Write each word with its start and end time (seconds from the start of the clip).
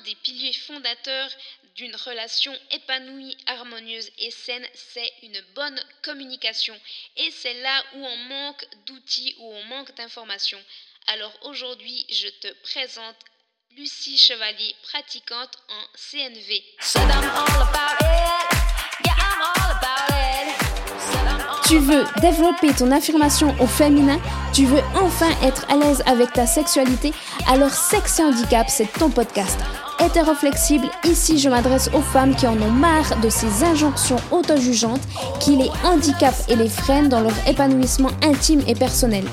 des 0.00 0.14
piliers 0.16 0.52
fondateurs 0.52 1.30
d'une 1.74 1.94
relation 1.94 2.52
épanouie, 2.72 3.36
harmonieuse 3.46 4.10
et 4.18 4.30
saine, 4.30 4.66
c'est 4.74 5.12
une 5.22 5.40
bonne 5.54 5.80
communication. 6.02 6.74
Et 7.16 7.30
c'est 7.30 7.54
là 7.62 7.84
où 7.94 8.04
on 8.04 8.16
manque 8.16 8.66
d'outils, 8.86 9.36
où 9.38 9.52
on 9.54 9.64
manque 9.64 9.94
d'informations. 9.96 10.62
Alors 11.06 11.32
aujourd'hui, 11.42 12.04
je 12.10 12.28
te 12.28 12.52
présente 12.64 13.16
Lucie 13.76 14.18
Chevalier, 14.18 14.74
pratiquante 14.82 15.56
en 15.68 15.82
CNV. 15.94 16.64
Tu 21.68 21.78
veux 21.78 22.04
développer 22.20 22.74
ton 22.74 22.90
affirmation 22.90 23.54
au 23.60 23.66
féminin? 23.66 24.20
Tu 24.54 24.64
veux 24.64 24.82
enfin 24.94 25.30
être 25.42 25.70
à 25.70 25.76
l'aise 25.76 26.02
avec 26.06 26.32
ta 26.32 26.46
sexualité? 26.46 27.12
Alors 27.46 27.70
Sexe 27.70 28.18
et 28.18 28.22
Handicap, 28.22 28.68
c'est 28.68 28.90
ton 28.94 29.10
podcast. 29.10 29.58
Hétéroflexible, 30.04 30.86
ici 31.04 31.38
je 31.38 31.48
m'adresse 31.48 31.90
aux 31.92 32.00
femmes 32.00 32.34
qui 32.34 32.46
en 32.46 32.60
ont 32.60 32.70
marre 32.70 33.18
de 33.22 33.28
ces 33.28 33.64
injonctions 33.64 34.16
auto-jugeantes 34.30 35.06
qui 35.40 35.56
les 35.56 35.70
handicapent 35.84 36.44
et 36.48 36.56
les 36.56 36.68
freinent 36.68 37.08
dans 37.08 37.20
leur 37.20 37.34
épanouissement 37.48 38.10
intime 38.22 38.62
et 38.66 38.74
personnel 38.74 39.24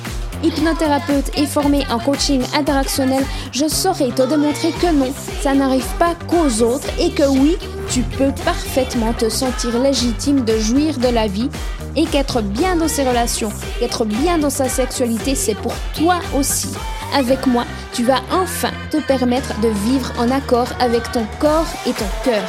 hypnothérapeute 0.46 1.38
et 1.38 1.46
formée 1.46 1.84
en 1.90 2.00
coaching 2.00 2.42
interactionnel, 2.56 3.24
je 3.52 3.68
saurais 3.68 4.10
te 4.10 4.22
démontrer 4.22 4.72
que 4.72 4.92
non, 4.92 5.12
ça 5.42 5.54
n'arrive 5.54 5.88
pas 5.98 6.14
qu'aux 6.28 6.64
autres 6.64 6.88
et 7.00 7.12
que 7.12 7.28
oui, 7.28 7.58
tu 7.90 8.02
peux 8.02 8.32
parfaitement 8.44 9.14
te 9.14 9.30
sentir 9.30 9.80
légitime 9.80 10.44
de 10.46 10.58
jouir 10.58 10.98
de 10.98 11.08
la 11.08 11.28
vie 11.28 11.50
et 11.96 12.06
qu'être 12.06 12.42
bien 12.42 12.76
dans 12.76 12.88
ses 12.88 13.08
relations, 13.08 13.52
qu'être 13.80 14.06
bien 14.06 14.38
dans 14.38 14.50
sa 14.50 14.70
sexualité, 14.70 15.36
c'est 15.36 15.56
pour 15.56 15.74
toi 15.96 16.20
aussi. 16.38 16.70
Avec 17.18 17.48
moi, 17.48 17.64
tu 17.94 18.04
vas 18.04 18.22
enfin 18.30 18.72
te 18.92 18.98
permettre 18.98 19.58
de 19.62 19.70
vivre 19.70 20.12
en 20.20 20.30
accord 20.32 20.68
avec 20.82 21.10
ton 21.14 21.26
corps 21.40 21.66
et 21.88 21.94
ton 21.94 22.04
cœur. 22.26 22.44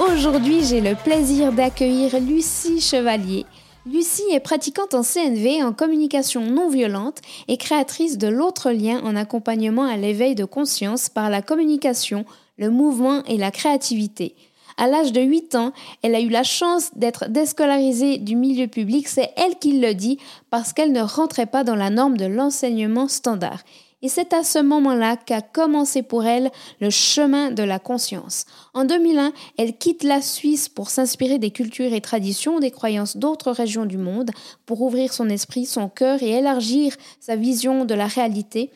Aujourd'hui, 0.00 0.64
j'ai 0.64 0.80
le 0.80 0.96
plaisir 0.96 1.52
d'accueillir 1.52 2.18
Lucie 2.18 2.80
Chevalier. 2.80 3.46
Lucie 3.86 4.24
est 4.32 4.40
pratiquante 4.40 4.92
en 4.92 5.02
CNV 5.02 5.62
en 5.62 5.72
communication 5.72 6.44
non 6.44 6.68
violente 6.68 7.18
et 7.46 7.56
créatrice 7.56 8.18
de 8.18 8.26
l'autre 8.26 8.72
lien 8.72 9.00
en 9.04 9.14
accompagnement 9.14 9.84
à 9.84 9.96
l'éveil 9.96 10.34
de 10.34 10.44
conscience 10.44 11.08
par 11.08 11.30
la 11.30 11.40
communication, 11.40 12.24
le 12.58 12.68
mouvement 12.68 13.22
et 13.26 13.36
la 13.36 13.52
créativité. 13.52 14.34
À 14.80 14.88
l'âge 14.88 15.12
de 15.12 15.20
8 15.20 15.56
ans, 15.56 15.74
elle 16.00 16.14
a 16.14 16.20
eu 16.20 16.30
la 16.30 16.42
chance 16.42 16.92
d'être 16.96 17.28
déscolarisée 17.28 18.16
du 18.16 18.34
milieu 18.34 18.66
public, 18.66 19.08
c'est 19.08 19.30
elle 19.36 19.58
qui 19.58 19.78
le 19.78 19.92
dit, 19.92 20.18
parce 20.48 20.72
qu'elle 20.72 20.92
ne 20.92 21.02
rentrait 21.02 21.44
pas 21.44 21.64
dans 21.64 21.76
la 21.76 21.90
norme 21.90 22.16
de 22.16 22.24
l'enseignement 22.24 23.06
standard. 23.06 23.60
Et 24.00 24.08
c'est 24.08 24.32
à 24.32 24.42
ce 24.42 24.58
moment-là 24.58 25.18
qu'a 25.18 25.42
commencé 25.42 26.02
pour 26.02 26.24
elle 26.24 26.50
le 26.80 26.88
chemin 26.88 27.50
de 27.50 27.62
la 27.62 27.78
conscience. 27.78 28.46
En 28.72 28.86
2001, 28.86 29.34
elle 29.58 29.76
quitte 29.76 30.02
la 30.02 30.22
Suisse 30.22 30.70
pour 30.70 30.88
s'inspirer 30.88 31.38
des 31.38 31.50
cultures 31.50 31.92
et 31.92 32.00
traditions, 32.00 32.58
des 32.58 32.70
croyances 32.70 33.18
d'autres 33.18 33.50
régions 33.50 33.84
du 33.84 33.98
monde, 33.98 34.30
pour 34.64 34.80
ouvrir 34.80 35.12
son 35.12 35.28
esprit, 35.28 35.66
son 35.66 35.90
cœur 35.90 36.22
et 36.22 36.30
élargir 36.30 36.96
sa 37.20 37.36
vision 37.36 37.84
de 37.84 37.92
la 37.92 38.06
réalité. 38.06 38.70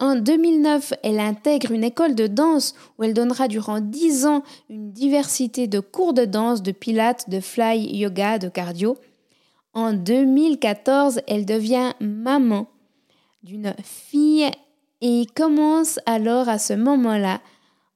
En 0.00 0.14
2009, 0.14 0.94
elle 1.02 1.18
intègre 1.18 1.72
une 1.72 1.82
école 1.82 2.14
de 2.14 2.28
danse 2.28 2.74
où 2.96 3.04
elle 3.04 3.14
donnera 3.14 3.48
durant 3.48 3.80
10 3.80 4.26
ans 4.26 4.42
une 4.70 4.92
diversité 4.92 5.66
de 5.66 5.80
cours 5.80 6.12
de 6.12 6.24
danse, 6.24 6.62
de 6.62 6.70
pilates, 6.70 7.28
de 7.28 7.40
fly, 7.40 7.96
yoga, 7.96 8.38
de 8.38 8.48
cardio. 8.48 8.96
En 9.74 9.92
2014, 9.92 11.20
elle 11.26 11.44
devient 11.44 11.92
maman 12.00 12.68
d'une 13.42 13.74
fille 13.82 14.50
et 15.00 15.26
commence 15.34 15.98
alors 16.06 16.48
à 16.48 16.58
ce 16.58 16.74
moment-là 16.74 17.40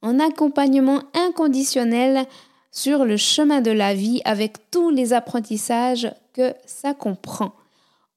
en 0.02 0.18
accompagnement 0.18 1.02
inconditionnel 1.14 2.26
sur 2.72 3.04
le 3.04 3.16
chemin 3.16 3.60
de 3.60 3.70
la 3.70 3.94
vie 3.94 4.20
avec 4.24 4.70
tous 4.70 4.90
les 4.90 5.12
apprentissages 5.12 6.12
que 6.32 6.54
ça 6.66 6.94
comprend. 6.94 7.52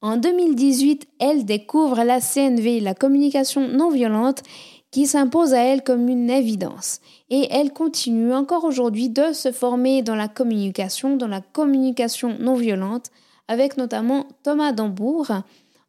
En 0.06 0.18
2018, 0.18 1.08
elle 1.20 1.46
découvre 1.46 2.04
la 2.04 2.22
CNV, 2.22 2.80
la 2.80 2.94
communication 2.94 3.68
non 3.68 3.90
violente, 3.90 4.44
qui 4.92 5.08
s'impose 5.08 5.56
à 5.56 5.64
elle 5.64 5.84
comme 5.84 6.08
une 6.10 6.30
évidence. 6.30 7.00
Et 7.32 7.48
elle 7.50 7.74
continue 7.74 8.32
encore 8.32 8.66
aujourd'hui 8.66 9.10
de 9.10 9.34
se 9.34 9.52
former 9.52 10.04
dans 10.04 10.14
la 10.14 10.28
communication, 10.28 11.18
dans 11.18 11.28
la 11.28 11.42
communication 11.42 12.38
non 12.40 12.54
violente, 12.54 13.10
avec 13.48 13.78
notamment 13.78 14.28
Thomas 14.44 14.74
Dambourg, 14.74 15.42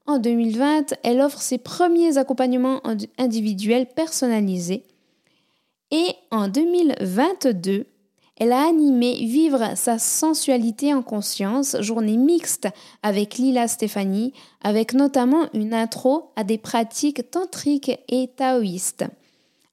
en 0.07 0.19
2020, 0.19 0.95
elle 1.03 1.21
offre 1.21 1.43
ses 1.43 1.59
premiers 1.59 2.17
accompagnements 2.17 2.81
individuels 3.19 3.87
personnalisés. 3.87 4.85
Et 5.91 6.07
en 6.31 6.49
2022, 6.49 7.85
elle 8.39 8.53
a 8.53 8.67
animé 8.67 9.15
Vivre 9.15 9.77
sa 9.77 9.99
sensualité 9.99 10.93
en 10.93 11.03
conscience, 11.03 11.77
journée 11.81 12.17
mixte 12.17 12.69
avec 13.03 13.39
Lila 13.39 13.67
Stéphanie, 13.67 14.33
avec 14.63 14.93
notamment 14.93 15.49
une 15.55 15.73
intro 15.73 16.31
à 16.37 16.45
des 16.45 16.59
pratiques 16.59 17.31
tantriques 17.31 17.99
et 18.09 18.29
taoïstes. 18.37 19.05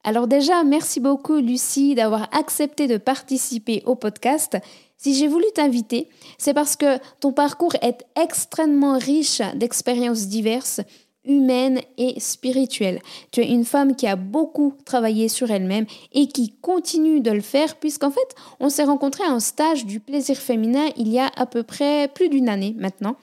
Alors 0.02 0.26
déjà, 0.26 0.64
merci 0.64 1.00
beaucoup 1.00 1.36
Lucie 1.36 1.94
d'avoir 1.94 2.28
accepté 2.34 2.86
de 2.86 2.96
participer 2.96 3.82
au 3.86 3.94
podcast 3.94 4.58
si 5.04 5.14
j'ai 5.14 5.28
voulu 5.28 5.44
t'inviter, 5.54 6.08
c'est 6.38 6.54
parce 6.54 6.76
que 6.76 6.98
ton 7.20 7.30
parcours 7.30 7.74
est 7.82 8.06
extrêmement 8.16 8.96
riche 8.96 9.42
d'expériences 9.54 10.28
diverses, 10.28 10.80
humaines 11.24 11.80
et 11.98 12.18
spirituelles. 12.20 13.00
Tu 13.30 13.40
es 13.40 13.48
une 13.48 13.64
femme 13.64 13.96
qui 13.96 14.06
a 14.06 14.16
beaucoup 14.16 14.74
travaillé 14.84 15.28
sur 15.28 15.50
elle-même 15.50 15.86
et 16.12 16.26
qui 16.28 16.54
continue 16.60 17.20
de 17.20 17.30
le 17.30 17.40
faire 17.40 17.76
puisqu'en 17.76 18.10
fait, 18.10 18.34
on 18.60 18.68
s'est 18.68 18.84
rencontrés 18.84 19.26
en 19.26 19.40
stage 19.40 19.86
du 19.86 20.00
plaisir 20.00 20.36
féminin 20.36 20.86
il 20.96 21.08
y 21.08 21.18
a 21.18 21.30
à 21.36 21.46
peu 21.46 21.62
près 21.62 22.08
plus 22.08 22.28
d'une 22.28 22.48
année 22.48 22.74
maintenant. 22.78 23.16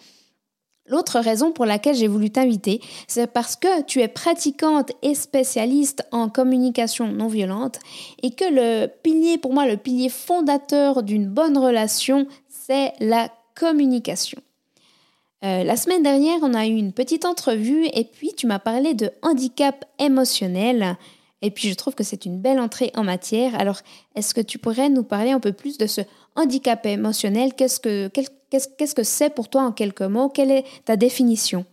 L'autre 0.87 1.19
raison 1.19 1.51
pour 1.51 1.65
laquelle 1.65 1.95
j'ai 1.95 2.07
voulu 2.07 2.31
t'inviter, 2.31 2.81
c'est 3.07 3.27
parce 3.27 3.55
que 3.55 3.83
tu 3.83 4.01
es 4.01 4.07
pratiquante 4.07 4.91
et 5.03 5.15
spécialiste 5.15 6.03
en 6.11 6.27
communication 6.27 7.07
non 7.07 7.27
violente 7.27 7.79
et 8.23 8.31
que 8.31 8.43
le 8.43 8.87
pilier, 8.87 9.37
pour 9.37 9.53
moi, 9.53 9.67
le 9.67 9.77
pilier 9.77 10.09
fondateur 10.09 11.03
d'une 11.03 11.27
bonne 11.27 11.57
relation, 11.57 12.27
c'est 12.49 12.93
la 12.99 13.29
communication. 13.55 14.41
Euh, 15.43 15.63
la 15.63 15.75
semaine 15.75 16.03
dernière, 16.03 16.37
on 16.43 16.53
a 16.53 16.67
eu 16.67 16.75
une 16.75 16.93
petite 16.93 17.25
entrevue 17.25 17.85
et 17.93 18.05
puis 18.05 18.33
tu 18.35 18.45
m'as 18.45 18.59
parlé 18.59 18.93
de 18.93 19.09
handicap 19.23 19.85
émotionnel. 19.97 20.97
Et 21.41 21.49
puis 21.49 21.67
je 21.67 21.73
trouve 21.73 21.95
que 21.95 22.03
c'est 22.03 22.25
une 22.25 22.39
belle 22.39 22.59
entrée 22.59 22.91
en 22.95 23.03
matière. 23.03 23.59
Alors, 23.59 23.79
est-ce 24.15 24.35
que 24.35 24.41
tu 24.41 24.59
pourrais 24.59 24.89
nous 24.89 25.03
parler 25.03 25.31
un 25.31 25.39
peu 25.39 25.53
plus 25.53 25.79
de 25.79 25.87
ce 25.87 26.01
handicap 26.35 26.85
émotionnel? 26.85 27.55
Qu'est-ce 27.55 27.79
que 27.79 28.07
qu'est-ce 28.07 28.95
que 28.95 29.03
c'est 29.03 29.33
pour 29.33 29.49
toi 29.49 29.63
en 29.63 29.71
quelques 29.71 30.01
mots? 30.03 30.29
Quelle 30.29 30.51
est 30.51 30.65
ta 30.85 30.95
définition? 30.95 31.65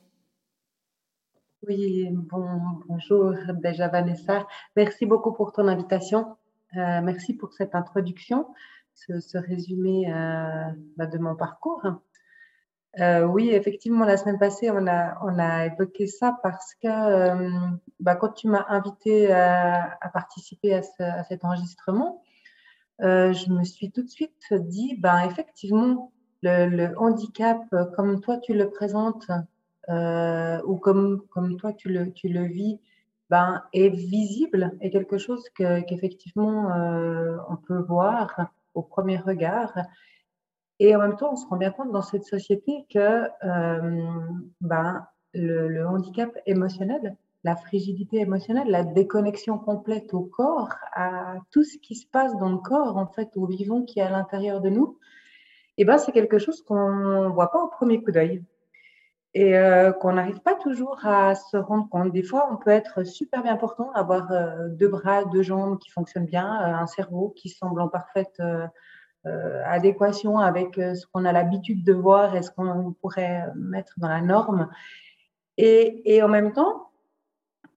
Oui, 1.66 2.08
bon, 2.10 2.46
bonjour 2.88 3.34
déjà 3.62 3.88
Vanessa. 3.88 4.46
Merci 4.76 5.04
beaucoup 5.04 5.32
pour 5.32 5.52
ton 5.52 5.68
invitation. 5.68 6.36
Euh, 6.76 7.00
merci 7.02 7.34
pour 7.34 7.52
cette 7.52 7.74
introduction, 7.74 8.46
ce, 8.94 9.38
résumé 9.38 10.10
euh, 10.12 10.70
bah, 10.96 11.06
de 11.06 11.18
mon 11.18 11.34
parcours. 11.34 11.82
Euh, 12.98 13.22
oui, 13.24 13.50
effectivement, 13.50 14.04
la 14.04 14.16
semaine 14.16 14.38
passée, 14.38 14.70
on 14.70 14.86
a, 14.86 15.66
évoqué 15.66 16.06
ça 16.06 16.36
parce 16.42 16.74
que 16.74 17.68
bah, 18.00 18.16
quand 18.16 18.30
tu 18.30 18.48
m'as 18.48 18.64
invité 18.68 19.32
à, 19.32 19.98
participer 20.12 20.74
à, 20.74 20.82
cet 21.24 21.44
enregistrement, 21.44 22.22
je 23.00 23.52
me 23.52 23.64
suis 23.64 23.90
tout 23.92 24.02
de 24.02 24.08
suite 24.08 24.52
dit, 24.52 24.96
ben, 24.98 25.20
effectivement, 25.20 26.12
le, 26.42 26.94
handicap, 26.96 27.60
euh, 27.72 27.84
comme 27.96 28.20
toi 28.20 28.38
tu 28.38 28.54
le 28.54 28.70
présentes, 28.70 29.30
euh, 29.88 30.60
ou 30.64 30.76
comme, 30.76 31.22
toi 31.58 31.72
tu 31.72 31.88
le, 31.88 32.44
vis, 32.44 32.78
ben, 33.30 33.62
est 33.72 33.88
visible, 33.88 34.72
est 34.80 34.90
quelque 34.90 35.18
chose 35.18 35.44
qu'effectivement 35.54 36.72
euh, 36.72 37.36
on 37.48 37.56
peut 37.56 37.80
voir 37.80 38.50
au 38.74 38.82
premier 38.82 39.18
regard. 39.18 39.72
Et 40.80 40.94
en 40.94 41.00
même 41.00 41.16
temps, 41.16 41.32
on 41.32 41.36
se 41.36 41.46
rend 41.46 41.56
bien 41.56 41.70
compte 41.70 41.90
dans 41.92 42.02
cette 42.02 42.24
société 42.24 42.86
que 42.92 43.28
ben, 44.60 45.06
le, 45.34 45.86
handicap 45.86 46.30
émotionnel, 46.46 47.16
la 47.44 47.56
frigidité 47.56 48.18
émotionnelle, 48.18 48.68
la 48.68 48.84
déconnexion 48.84 49.58
complète 49.58 50.14
au 50.14 50.22
corps, 50.22 50.74
à 50.94 51.36
tout 51.50 51.64
ce 51.64 51.78
qui 51.78 51.94
se 51.94 52.06
passe 52.06 52.36
dans 52.36 52.50
le 52.50 52.58
corps, 52.58 52.96
en 52.96 53.06
fait, 53.06 53.30
au 53.36 53.46
vivant 53.46 53.82
qui 53.82 54.00
est 54.00 54.02
à 54.02 54.10
l'intérieur 54.10 54.60
de 54.60 54.68
nous, 54.68 54.98
eh 55.78 55.84
ben, 55.84 55.98
c'est 55.98 56.12
quelque 56.12 56.38
chose 56.38 56.62
qu'on 56.62 57.24
ne 57.24 57.28
voit 57.28 57.50
pas 57.50 57.62
au 57.62 57.68
premier 57.68 58.02
coup 58.02 58.10
d'œil 58.10 58.42
et 59.34 59.56
euh, 59.56 59.92
qu'on 59.92 60.14
n'arrive 60.14 60.40
pas 60.40 60.54
toujours 60.54 61.06
à 61.06 61.34
se 61.34 61.56
rendre 61.56 61.88
compte. 61.88 62.12
Des 62.12 62.22
fois, 62.24 62.48
on 62.50 62.56
peut 62.56 62.70
être 62.70 63.04
super 63.04 63.42
bien 63.42 63.56
portant, 63.56 63.92
avoir 63.92 64.32
euh, 64.32 64.68
deux 64.70 64.88
bras, 64.88 65.24
deux 65.26 65.42
jambes 65.42 65.78
qui 65.78 65.90
fonctionnent 65.90 66.26
bien, 66.26 66.60
euh, 66.60 66.74
un 66.74 66.86
cerveau 66.86 67.32
qui 67.36 67.48
semble 67.48 67.80
en 67.80 67.88
parfaite 67.88 68.42
adéquation 69.24 70.38
avec 70.38 70.76
ce 70.76 71.04
qu'on 71.12 71.24
a 71.24 71.32
l'habitude 71.32 71.84
de 71.84 71.92
voir 71.92 72.34
et 72.34 72.42
ce 72.42 72.50
qu'on 72.50 72.94
pourrait 73.00 73.44
mettre 73.54 73.94
dans 73.98 74.08
la 74.08 74.20
norme. 74.20 74.68
Et, 75.58 76.22
en 76.22 76.28
même 76.28 76.52
temps, 76.52 76.90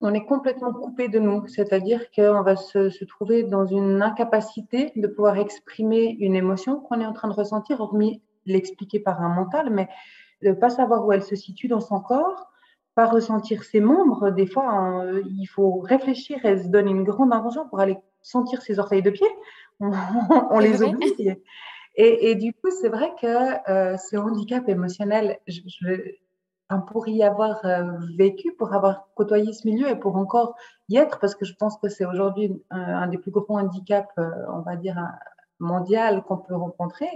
on 0.02 0.14
est 0.14 0.26
complètement 0.26 0.72
coupé 0.72 1.10
de 1.10 1.20
nous, 1.20 1.48
c'est-à-dire 1.48 2.12
qu'on 2.12 2.44
va 2.44 2.56
se, 2.56 3.04
trouver 3.06 3.44
dans 3.44 3.66
une 3.66 4.04
incapacité 4.04 4.94
de 4.96 5.08
pouvoir 5.08 5.38
exprimer 5.38 6.16
une 6.20 6.36
émotion 6.36 6.80
qu'on 6.80 7.02
est 7.02 7.06
en 7.06 7.14
train 7.14 7.28
de 7.28 7.34
ressentir, 7.34 7.82
hormis 7.82 8.22
l'expliquer 8.46 9.00
par 9.00 9.22
un 9.22 9.30
mental, 9.30 9.72
mais 9.72 9.90
de 10.44 10.50
ne 10.50 10.54
pas 10.54 10.70
savoir 10.70 11.06
où 11.06 11.12
elle 11.12 11.24
se 11.24 11.36
situe 11.36 11.68
dans 11.68 11.80
son 11.80 12.00
corps, 12.00 12.52
pas 12.94 13.08
ressentir 13.08 13.64
ses 13.64 13.80
membres. 13.80 14.30
Des 14.30 14.48
fois, 14.48 15.04
il 15.26 15.46
faut 15.46 15.80
réfléchir 15.80 16.44
et 16.46 16.62
se 16.62 16.68
donner 16.68 16.92
une 16.92 17.04
grande 17.04 17.34
intention 17.34 17.68
pour 17.68 17.80
aller 17.80 17.98
sentir 18.22 18.62
ses 18.62 18.80
orteils 18.80 19.02
de 19.02 19.10
pied. 19.10 19.28
On, 20.52 20.60
les 20.60 20.84
oublie. 20.84 21.38
Et, 21.96 22.32
et, 22.32 22.36
du 22.36 22.54
coup, 22.54 22.70
c'est 22.70 22.90
vrai 22.90 23.12
que 23.20 23.70
euh, 23.70 23.98
ce 23.98 24.16
handicap 24.16 24.68
émotionnel, 24.70 25.40
je, 25.48 25.62
je, 25.66 26.12
pour 26.88 27.08
y 27.08 27.24
avoir 27.24 27.66
euh, 27.66 27.84
vécu, 28.16 28.54
pour 28.54 28.74
avoir 28.74 29.08
côtoyé 29.16 29.52
ce 29.54 29.68
milieu 29.68 29.90
et 29.90 29.96
pour 29.96 30.16
encore 30.16 30.56
y 30.88 30.98
être, 30.98 31.20
parce 31.20 31.36
que 31.36 31.46
je 31.46 31.54
pense 31.56 31.78
que 31.78 31.90
c'est 31.90 32.06
aujourd'hui 32.06 32.64
un, 32.70 33.08
des 33.08 33.18
plus 33.18 33.32
gros 33.32 33.58
handicaps, 33.58 34.08
euh, 34.18 34.30
on 34.50 34.62
va 34.62 34.76
dire, 34.76 34.98
mondial 35.60 36.24
qu'on 36.24 36.38
peut 36.38 36.56
rencontrer, 36.56 37.10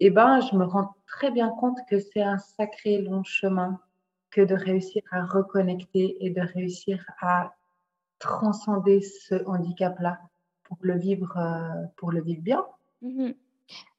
eh 0.00 0.10
ben, 0.10 0.40
je 0.40 0.56
me 0.56 0.64
rends 0.64 0.94
très 1.06 1.30
bien 1.30 1.50
compte 1.50 1.78
que 1.88 2.00
c'est 2.00 2.22
un 2.22 2.38
sacré 2.38 2.98
long 2.98 3.22
chemin 3.22 3.78
que 4.30 4.40
de 4.40 4.54
réussir 4.54 5.02
à 5.12 5.24
reconnecter 5.24 6.16
et 6.24 6.30
de 6.30 6.40
réussir 6.40 7.04
à 7.20 7.54
transcender 8.18 9.00
ce 9.00 9.46
handicap-là 9.46 10.18
pour 10.76 10.86
le 10.86 10.98
vivre, 10.98 11.36
euh, 11.36 11.86
pour 11.96 12.12
le 12.12 12.22
vivre 12.22 12.42
bien. 12.42 12.64
Mmh 13.02 13.30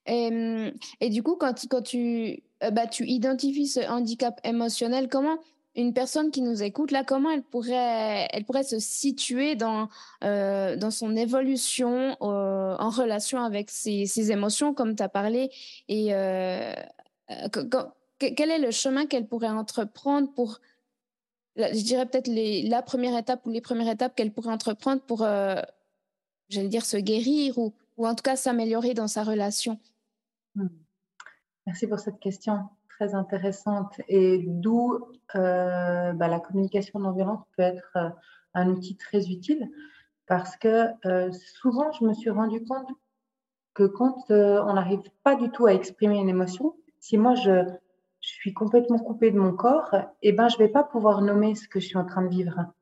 et, 0.07 1.09
du 1.09 1.23
coup, 1.23 1.35
quand, 1.35 1.65
euh, 1.95 2.35
bah, 2.71 2.85
tu 2.85 3.07
identifies 3.07 3.65
ce 3.65 3.79
handicap 3.89 4.39
émotionnel, 4.43 5.09
comment 5.09 5.39
une 5.73 5.93
personne 5.93 6.29
qui 6.29 6.43
nous 6.43 6.61
écoute, 6.61 6.91
là, 6.91 7.03
comment 7.03 7.31
elle 7.31 7.41
pourrait, 7.41 8.27
elle 8.31 8.45
pourrait 8.45 8.63
se 8.63 8.77
situer 8.77 9.55
dans, 9.55 9.89
euh, 10.23 10.75
dans 10.75 10.91
son 10.91 11.15
évolution 11.15 12.15
en 12.21 12.89
relation 12.91 13.41
avec 13.41 13.71
ses 13.71 14.31
émotions, 14.31 14.75
comme 14.75 14.95
tu 14.95 15.01
as 15.01 15.09
parlé, 15.09 15.49
et 15.89 16.09
quel 17.27 18.51
est 18.51 18.59
le 18.59 18.69
chemin 18.69 19.07
qu'elle 19.07 19.27
pourrait 19.27 19.49
entreprendre 19.49 20.31
pour, 20.33 20.61
je 21.57 21.83
dirais 21.83 22.05
peut-être 22.05 22.29
la 22.29 22.83
première 22.83 23.17
étape 23.17 23.43
ou 23.47 23.49
les 23.49 23.61
premières 23.61 23.91
étapes 23.91 24.15
qu'elle 24.15 24.31
pourrait 24.31 24.53
entreprendre 24.53 25.01
pour, 25.01 25.25
j'allais 26.49 26.67
dire, 26.67 26.85
se 26.85 26.97
guérir 26.97 27.57
ou, 27.57 27.73
en 27.97 28.15
tout 28.15 28.23
cas 28.23 28.35
s'améliorer 28.35 28.93
dans 28.93 29.07
sa 29.07 29.23
relation 29.23 29.79
mmh. 30.55 30.67
Merci 31.67 31.87
pour 31.87 31.99
cette 31.99 32.19
question 32.19 32.69
très 32.89 33.15
intéressante 33.15 33.99
et 34.07 34.43
d'où 34.45 34.99
euh, 35.35 36.13
bah, 36.13 36.27
la 36.27 36.39
communication 36.39 36.99
non 36.99 37.11
violente 37.11 37.45
peut 37.57 37.63
être 37.63 37.91
euh, 37.95 38.09
un 38.53 38.69
outil 38.69 38.95
très 38.95 39.29
utile 39.29 39.69
parce 40.27 40.55
que 40.57 40.87
euh, 41.05 41.31
souvent 41.59 41.91
je 41.91 42.05
me 42.05 42.13
suis 42.13 42.29
rendu 42.29 42.63
compte 42.63 42.89
que 43.73 43.83
quand 43.83 44.15
on 44.29 44.73
n'arrive 44.73 45.01
pas 45.23 45.35
du 45.35 45.49
tout 45.49 45.65
à 45.65 45.73
exprimer 45.73 46.17
une 46.17 46.29
émotion, 46.29 46.75
si 47.01 47.17
moi 47.17 47.35
je, 47.35 47.65
suis 48.21 48.53
complètement 48.53 48.97
coupée 48.97 49.29
de 49.29 49.37
mon 49.37 49.53
corps, 49.53 49.93
eh 50.23 50.31
ben 50.31 50.47
je 50.47 50.57
vais 50.57 50.69
pas 50.69 50.83
pouvoir 50.83 51.21
nommer 51.21 51.53
ce 51.53 51.67
que 51.67 51.79
je 51.79 51.85
suis 51.85 51.97
en 51.97 52.05
train 52.05 52.23
de 52.23 52.29
vivre. 52.29 52.73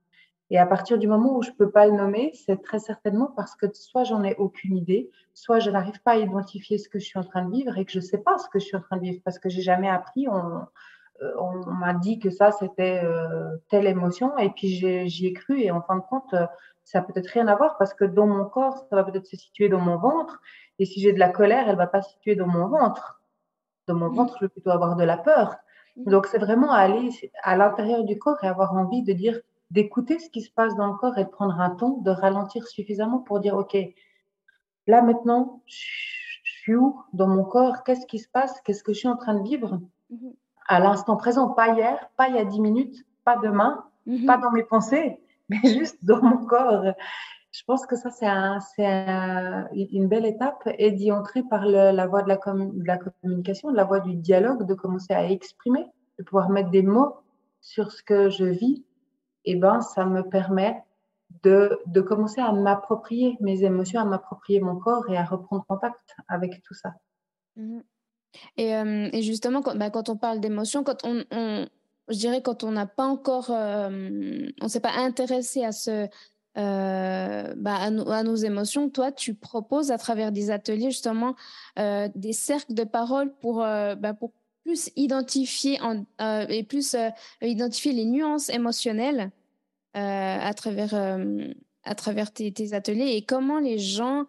Et 0.53 0.59
à 0.59 0.67
partir 0.67 0.99
du 0.99 1.07
moment 1.07 1.35
où 1.35 1.41
je 1.41 1.49
ne 1.49 1.55
peux 1.55 1.71
pas 1.71 1.87
le 1.87 1.93
nommer, 1.93 2.31
c'est 2.45 2.61
très 2.61 2.77
certainement 2.77 3.33
parce 3.35 3.55
que 3.55 3.65
soit 3.73 4.03
j'en 4.03 4.23
ai 4.23 4.35
aucune 4.35 4.77
idée, 4.77 5.09
soit 5.33 5.57
je 5.57 5.71
n'arrive 5.71 5.99
pas 6.03 6.11
à 6.11 6.17
identifier 6.17 6.77
ce 6.77 6.87
que 6.87 6.99
je 6.99 7.05
suis 7.05 7.17
en 7.17 7.23
train 7.23 7.43
de 7.43 7.49
vivre 7.49 7.75
et 7.75 7.85
que 7.85 7.91
je 7.91 7.97
ne 7.97 8.03
sais 8.03 8.19
pas 8.19 8.37
ce 8.37 8.47
que 8.49 8.59
je 8.59 8.65
suis 8.65 8.77
en 8.77 8.81
train 8.81 8.97
de 8.97 9.01
vivre 9.01 9.19
parce 9.25 9.39
que 9.39 9.49
j'ai 9.49 9.63
jamais 9.63 9.89
appris. 9.89 10.27
On, 10.29 10.61
euh, 11.23 11.31
on 11.39 11.71
m'a 11.71 11.95
dit 11.95 12.19
que 12.19 12.29
ça, 12.29 12.51
c'était 12.51 13.01
euh, 13.03 13.57
telle 13.71 13.87
émotion 13.87 14.37
et 14.37 14.51
puis 14.51 14.67
j'y 15.09 15.25
ai 15.25 15.33
cru 15.33 15.59
et 15.59 15.71
en 15.71 15.81
fin 15.81 15.95
de 15.95 16.03
compte, 16.07 16.31
euh, 16.35 16.45
ça 16.83 16.99
n'a 16.99 17.05
peut-être 17.05 17.29
rien 17.29 17.47
à 17.47 17.55
voir 17.55 17.75
parce 17.79 17.95
que 17.95 18.05
dans 18.05 18.27
mon 18.27 18.45
corps, 18.45 18.85
ça 18.91 18.95
va 18.95 19.03
peut-être 19.03 19.25
se 19.25 19.37
situer 19.37 19.69
dans 19.69 19.81
mon 19.81 19.97
ventre 19.97 20.39
et 20.77 20.85
si 20.85 21.01
j'ai 21.01 21.13
de 21.13 21.19
la 21.19 21.29
colère, 21.29 21.67
elle 21.67 21.77
va 21.77 21.87
pas 21.87 22.03
se 22.03 22.11
situer 22.11 22.35
dans 22.35 22.47
mon 22.47 22.67
ventre. 22.67 23.23
Dans 23.87 23.95
mon 23.95 24.11
mmh. 24.11 24.15
ventre, 24.15 24.35
je 24.39 24.45
vais 24.45 24.49
plutôt 24.49 24.69
avoir 24.69 24.97
de 24.97 25.03
la 25.03 25.17
peur. 25.17 25.55
Mmh. 25.97 26.11
Donc, 26.11 26.27
c'est 26.27 26.37
vraiment 26.37 26.71
aller 26.71 27.09
à 27.41 27.57
l'intérieur 27.57 28.03
du 28.03 28.19
corps 28.19 28.37
et 28.43 28.47
avoir 28.47 28.75
envie 28.75 29.01
de 29.01 29.13
dire 29.13 29.41
d'écouter 29.73 30.19
ce 30.19 30.29
qui 30.29 30.41
se 30.41 30.51
passe 30.51 30.75
dans 30.75 30.87
le 30.87 30.93
corps 30.93 31.17
et 31.17 31.25
de 31.25 31.29
prendre 31.29 31.59
un 31.59 31.71
temps, 31.71 31.97
de 32.01 32.11
ralentir 32.11 32.67
suffisamment 32.67 33.17
pour 33.17 33.39
dire, 33.39 33.55
OK, 33.55 33.75
là 34.85 35.01
maintenant, 35.01 35.63
je 35.65 36.51
suis 36.61 36.75
où 36.75 37.01
dans 37.11 37.27
mon 37.27 37.43
corps? 37.43 37.83
Qu'est-ce 37.83 38.05
qui 38.05 38.19
se 38.19 38.29
passe? 38.29 38.61
Qu'est-ce 38.61 38.83
que 38.83 38.93
je 38.93 38.99
suis 38.99 39.07
en 39.07 39.17
train 39.17 39.33
de 39.33 39.43
vivre? 39.43 39.81
Mm-hmm. 40.11 40.35
À 40.67 40.79
l'instant 40.79 41.17
présent, 41.17 41.49
pas 41.49 41.73
hier, 41.73 42.07
pas 42.17 42.29
il 42.29 42.35
y 42.35 42.37
a 42.37 42.45
dix 42.45 42.61
minutes, 42.61 43.03
pas 43.25 43.37
demain, 43.37 43.83
mm-hmm. 44.07 44.25
pas 44.27 44.37
dans 44.37 44.51
mes 44.51 44.63
pensées, 44.63 45.19
mais 45.49 45.59
juste 45.63 45.97
dans 46.05 46.21
mon 46.21 46.45
corps. 46.45 46.93
Je 47.51 47.63
pense 47.65 47.85
que 47.87 47.95
ça, 47.95 48.11
c'est 48.11 48.27
un, 48.27 49.67
une 49.73 50.07
belle 50.07 50.25
étape 50.25 50.69
et 50.77 50.91
d'y 50.91 51.11
entrer 51.11 51.41
par 51.43 51.65
la 51.65 52.07
voie 52.07 52.21
de 52.21 52.29
la, 52.29 52.37
de 52.37 52.87
la 52.87 52.97
communication, 52.97 53.71
de 53.71 53.75
la 53.75 53.85
voie 53.85 53.99
du 54.01 54.15
dialogue, 54.15 54.67
de 54.67 54.73
commencer 54.75 55.13
à 55.13 55.29
exprimer, 55.29 55.85
de 56.19 56.23
pouvoir 56.23 56.49
mettre 56.49 56.69
des 56.69 56.83
mots 56.83 57.15
sur 57.61 57.91
ce 57.91 58.03
que 58.03 58.29
je 58.29 58.45
vis 58.45 58.83
eh 59.45 59.55
ben, 59.55 59.81
ça 59.81 60.05
me 60.05 60.23
permet 60.23 60.83
de, 61.43 61.79
de 61.87 62.01
commencer 62.01 62.41
à 62.41 62.51
m'approprier 62.51 63.37
mes 63.41 63.63
émotions, 63.63 63.99
à 63.99 64.05
m'approprier 64.05 64.59
mon 64.59 64.77
corps 64.77 65.09
et 65.09 65.17
à 65.17 65.23
reprendre 65.23 65.65
contact 65.67 66.15
avec 66.27 66.61
tout 66.63 66.73
ça. 66.73 66.93
Mmh 67.55 67.79
et, 68.57 68.75
euh, 68.75 69.09
et, 69.13 69.21
justement, 69.21 69.61
quand, 69.61 69.75
bah, 69.75 69.91
quand 69.91 70.09
on 70.09 70.17
parle 70.17 70.39
d'émotions, 70.39 70.83
quand 70.83 71.05
on, 71.05 71.23
je 72.09 72.17
dirais 72.17 72.41
quand 72.41 72.63
on 72.63 72.71
n'a 72.71 72.85
pas 72.85 73.05
encore, 73.05 73.49
euh, 73.51 74.49
on 74.61 74.67
s'est 74.67 74.79
pas 74.79 74.93
intéressé 74.97 75.63
à 75.63 75.71
ce, 75.71 76.07
euh, 76.57 77.53
bah, 77.55 77.75
à, 77.75 77.89
nos 77.91 78.35
émotions. 78.35 78.89
Toi, 78.89 79.11
tu 79.11 79.33
proposes 79.33 79.91
à 79.91 79.97
travers 79.97 80.31
des 80.31 80.51
ateliers 80.51 80.91
justement 80.91 81.35
euh, 81.79 82.09
des 82.15 82.33
cercles 82.33 82.73
de 82.73 82.83
parole 82.83 83.33
pour, 83.35 83.57
bah, 83.57 84.13
pour 84.13 84.31
plus 84.63 84.89
identifier 84.95 85.79
en, 85.81 86.05
euh, 86.21 86.45
et 86.47 86.63
plus 86.63 86.95
euh, 86.95 87.09
identifier 87.41 87.93
les 87.93 88.05
nuances 88.05 88.49
émotionnelles 88.49 89.31
euh, 89.95 89.99
à 90.39 90.53
travers, 90.53 90.93
à 91.83 91.95
travers 91.95 92.31
tes, 92.31 92.73
ateliers 92.73 93.15
et 93.15 93.23
comment 93.23 93.59
les 93.59 93.77
gens 93.77 94.25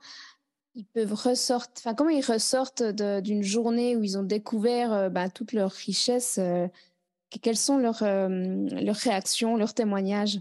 ils 0.75 0.85
peuvent 0.87 1.15
ressortir, 1.15 1.73
enfin 1.79 1.95
comment 1.95 2.11
ils 2.11 2.25
ressortent 2.25 2.83
d'une 2.83 3.43
journée 3.43 3.97
où 3.97 4.03
ils 4.03 4.19
ont 4.19 4.25
découvert 4.25 5.09
bah, 5.11 5.31
toute 5.31 5.53
leur 5.53 5.71
richesse, 5.71 6.41
quelles 7.43 7.57
sont 7.57 7.79
leurs, 7.79 8.03
leurs 8.03 8.97
réactions, 8.97 9.57
leurs 9.57 9.73
témoignages? 9.73 10.41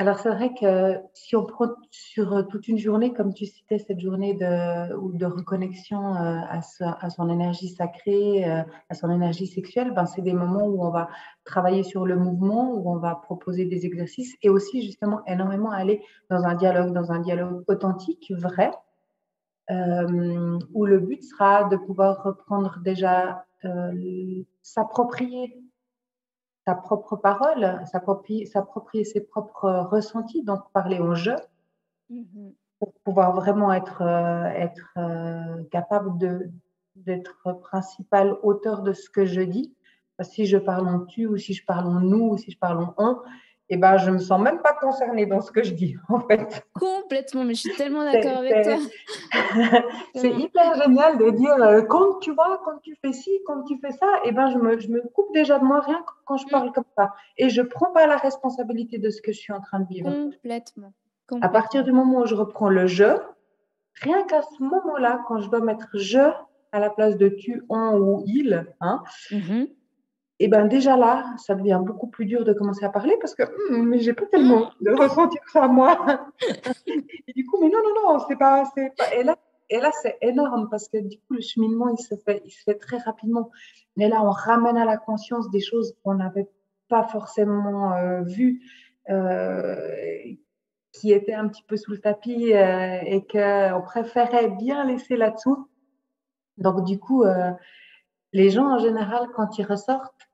Alors 0.00 0.18
c'est 0.18 0.30
vrai 0.30 0.54
que 0.58 0.98
si 1.12 1.36
on 1.36 1.44
prend 1.44 1.68
sur 1.90 2.32
euh, 2.32 2.42
toute 2.44 2.68
une 2.68 2.78
journée, 2.78 3.12
comme 3.12 3.34
tu 3.34 3.44
citais 3.44 3.78
cette 3.78 4.00
journée 4.00 4.32
de, 4.32 5.14
de 5.14 5.26
reconnexion 5.26 6.16
euh, 6.16 6.38
à, 6.48 7.10
son 7.10 7.28
énergie 7.28 7.68
sacrée, 7.68 8.50
euh, 8.50 8.62
à 8.88 8.94
son 8.94 9.10
énergie 9.10 9.46
sexuelle, 9.46 9.92
ben 9.92 10.06
c'est 10.06 10.22
des 10.22 10.32
moments 10.32 10.64
où 10.64 10.82
on 10.82 10.88
va 10.88 11.10
travailler 11.44 11.82
sur 11.82 12.06
le 12.06 12.16
mouvement, 12.16 12.72
où 12.72 12.90
on 12.90 12.96
va 12.96 13.14
proposer 13.14 13.66
des 13.66 13.84
exercices 13.84 14.38
et 14.42 14.48
aussi 14.48 14.82
justement 14.82 15.20
énormément 15.26 15.70
aller 15.70 16.02
dans 16.30 16.44
un 16.44 16.54
dialogue, 16.54 16.94
dans 16.94 17.12
un 17.12 17.18
dialogue 17.18 17.62
authentique, 17.68 18.32
vrai, 18.34 18.70
où 19.68 20.86
le 20.86 20.98
but 20.98 21.22
sera 21.22 21.68
de 21.68 21.76
pouvoir 21.76 22.22
reprendre 22.24 22.78
déjà 22.82 23.44
s'approprier 24.62 25.62
sa 26.70 26.76
propre 26.76 27.16
parole, 27.16 27.82
s'approprier 27.90 29.04
ses 29.04 29.20
propres 29.20 29.88
ressentis, 29.90 30.44
donc 30.44 30.70
parler 30.72 31.00
au 31.00 31.16
jeu, 31.16 31.34
mm-hmm. 32.12 32.54
pour 32.78 32.92
pouvoir 33.02 33.34
vraiment 33.34 33.72
être, 33.72 34.02
euh, 34.02 34.44
être 34.44 34.92
euh, 34.96 35.64
capable 35.72 36.16
d'être 36.94 37.52
principal 37.60 38.36
auteur 38.44 38.82
de 38.82 38.92
ce 38.92 39.10
que 39.10 39.26
je 39.26 39.40
dis. 39.40 39.74
si 40.22 40.46
je 40.46 40.58
parle 40.58 40.86
en 40.86 41.00
tu, 41.06 41.26
ou 41.26 41.36
si 41.38 41.54
je 41.54 41.64
parle 41.64 41.88
en 41.88 42.00
nous, 42.00 42.24
ou 42.30 42.36
si 42.38 42.52
je 42.52 42.58
parle 42.58 42.78
en 42.84 42.94
on, 42.98 43.18
eh 43.72 43.76
ben, 43.76 43.96
je 43.96 44.10
me 44.10 44.18
sens 44.18 44.40
même 44.40 44.60
pas 44.60 44.72
concernée 44.72 45.26
dans 45.26 45.40
ce 45.40 45.52
que 45.52 45.62
je 45.62 45.72
dis, 45.72 45.96
en 46.08 46.20
fait. 46.20 46.66
Complètement, 46.74 47.44
mais 47.44 47.54
je 47.54 47.60
suis 47.60 47.76
tellement 47.76 48.04
d'accord 48.04 48.38
avec 48.38 48.64
toi. 48.64 48.76
c'est 50.16 50.32
hyper 50.32 50.74
génial 50.82 51.18
de 51.18 51.30
dire, 51.30 51.54
euh, 51.54 51.82
quand 51.82 52.18
tu 52.18 52.34
vois, 52.34 52.60
quand 52.64 52.78
tu 52.82 52.96
fais 53.00 53.12
ci, 53.12 53.30
quand 53.46 53.62
tu 53.62 53.78
fais 53.78 53.92
ça, 53.92 54.08
eh 54.24 54.32
ben, 54.32 54.50
je 54.50 54.58
me, 54.58 54.78
je 54.78 54.88
me 54.88 55.00
coupe 55.14 55.32
déjà 55.32 55.60
de 55.60 55.64
moi 55.64 55.80
rien 55.80 56.04
quand 56.24 56.36
je 56.36 56.46
mm. 56.46 56.50
parle 56.50 56.72
comme 56.72 56.84
ça. 56.96 57.14
Et 57.36 57.48
je 57.48 57.62
prends 57.62 57.92
pas 57.92 58.08
la 58.08 58.16
responsabilité 58.16 58.98
de 58.98 59.08
ce 59.08 59.22
que 59.22 59.32
je 59.32 59.38
suis 59.38 59.52
en 59.52 59.60
train 59.60 59.80
de 59.80 59.86
vivre. 59.86 60.10
Complètement. 60.10 60.92
À 61.40 61.48
partir 61.48 61.84
du 61.84 61.92
moment 61.92 62.22
où 62.22 62.26
je 62.26 62.34
reprends 62.34 62.70
le 62.70 62.88
je, 62.88 63.16
rien 64.02 64.24
qu'à 64.24 64.42
ce 64.42 64.62
moment-là, 64.62 65.20
quand 65.28 65.38
je 65.38 65.48
dois 65.48 65.60
mettre 65.60 65.88
je 65.94 66.32
à 66.72 66.80
la 66.80 66.90
place 66.90 67.16
de 67.16 67.28
tu, 67.28 67.62
on 67.68 67.96
ou 67.98 68.24
il, 68.26 68.66
hein, 68.80 69.02
mm-hmm 69.30 69.68
et 70.42 70.48
ben 70.48 70.66
déjà 70.66 70.96
là, 70.96 71.26
ça 71.36 71.54
devient 71.54 71.80
beaucoup 71.84 72.08
plus 72.08 72.24
dur 72.24 72.44
de 72.44 72.54
commencer 72.54 72.84
à 72.84 72.88
parler 72.88 73.16
parce 73.20 73.34
que 73.34 73.42
hum, 73.42 73.88
mais 73.88 74.00
j'ai 74.00 74.14
pas 74.14 74.26
tellement 74.26 74.70
de 74.80 74.90
ressentir 74.90 75.42
ça 75.52 75.68
moi. 75.68 76.26
et 76.86 77.32
du 77.34 77.44
coup, 77.44 77.58
mais 77.60 77.68
non, 77.68 77.78
non, 77.84 78.14
non, 78.14 78.24
c'est 78.26 78.36
pas, 78.36 78.64
c'est 78.74 78.90
pas. 78.96 79.14
Et 79.14 79.22
là, 79.22 79.36
et 79.70 79.78
là, 79.78 79.90
c'est 80.02 80.16
énorme 80.22 80.68
parce 80.70 80.88
que 80.88 80.98
du 80.98 81.18
coup, 81.18 81.34
le 81.34 81.42
cheminement, 81.42 81.88
il 81.90 82.02
se 82.02 82.16
fait, 82.16 82.42
il 82.44 82.50
se 82.50 82.62
fait 82.62 82.74
très 82.74 82.96
rapidement. 82.96 83.50
Mais 83.96 84.08
là, 84.08 84.22
on 84.22 84.30
ramène 84.30 84.76
à 84.76 84.84
la 84.86 84.96
conscience 84.96 85.50
des 85.50 85.60
choses 85.60 85.94
qu'on 86.02 86.14
n'avait 86.14 86.48
pas 86.88 87.04
forcément 87.04 87.92
euh, 87.92 88.22
vues, 88.22 88.62
euh, 89.10 89.94
qui 90.92 91.12
étaient 91.12 91.34
un 91.34 91.48
petit 91.48 91.62
peu 91.62 91.76
sous 91.76 91.92
le 91.92 91.98
tapis 91.98 92.52
euh, 92.52 92.98
et 93.04 93.24
qu'on 93.26 93.82
préférait 93.82 94.48
bien 94.48 94.84
laisser 94.84 95.16
là-dessous. 95.16 95.68
Donc, 96.58 96.84
du 96.84 96.98
coup, 96.98 97.24
les 98.32 98.50
gens, 98.50 98.74
en 98.74 98.78
général, 98.78 99.28
quand 99.34 99.56
ils 99.58 99.64
ressortent, 99.64 100.29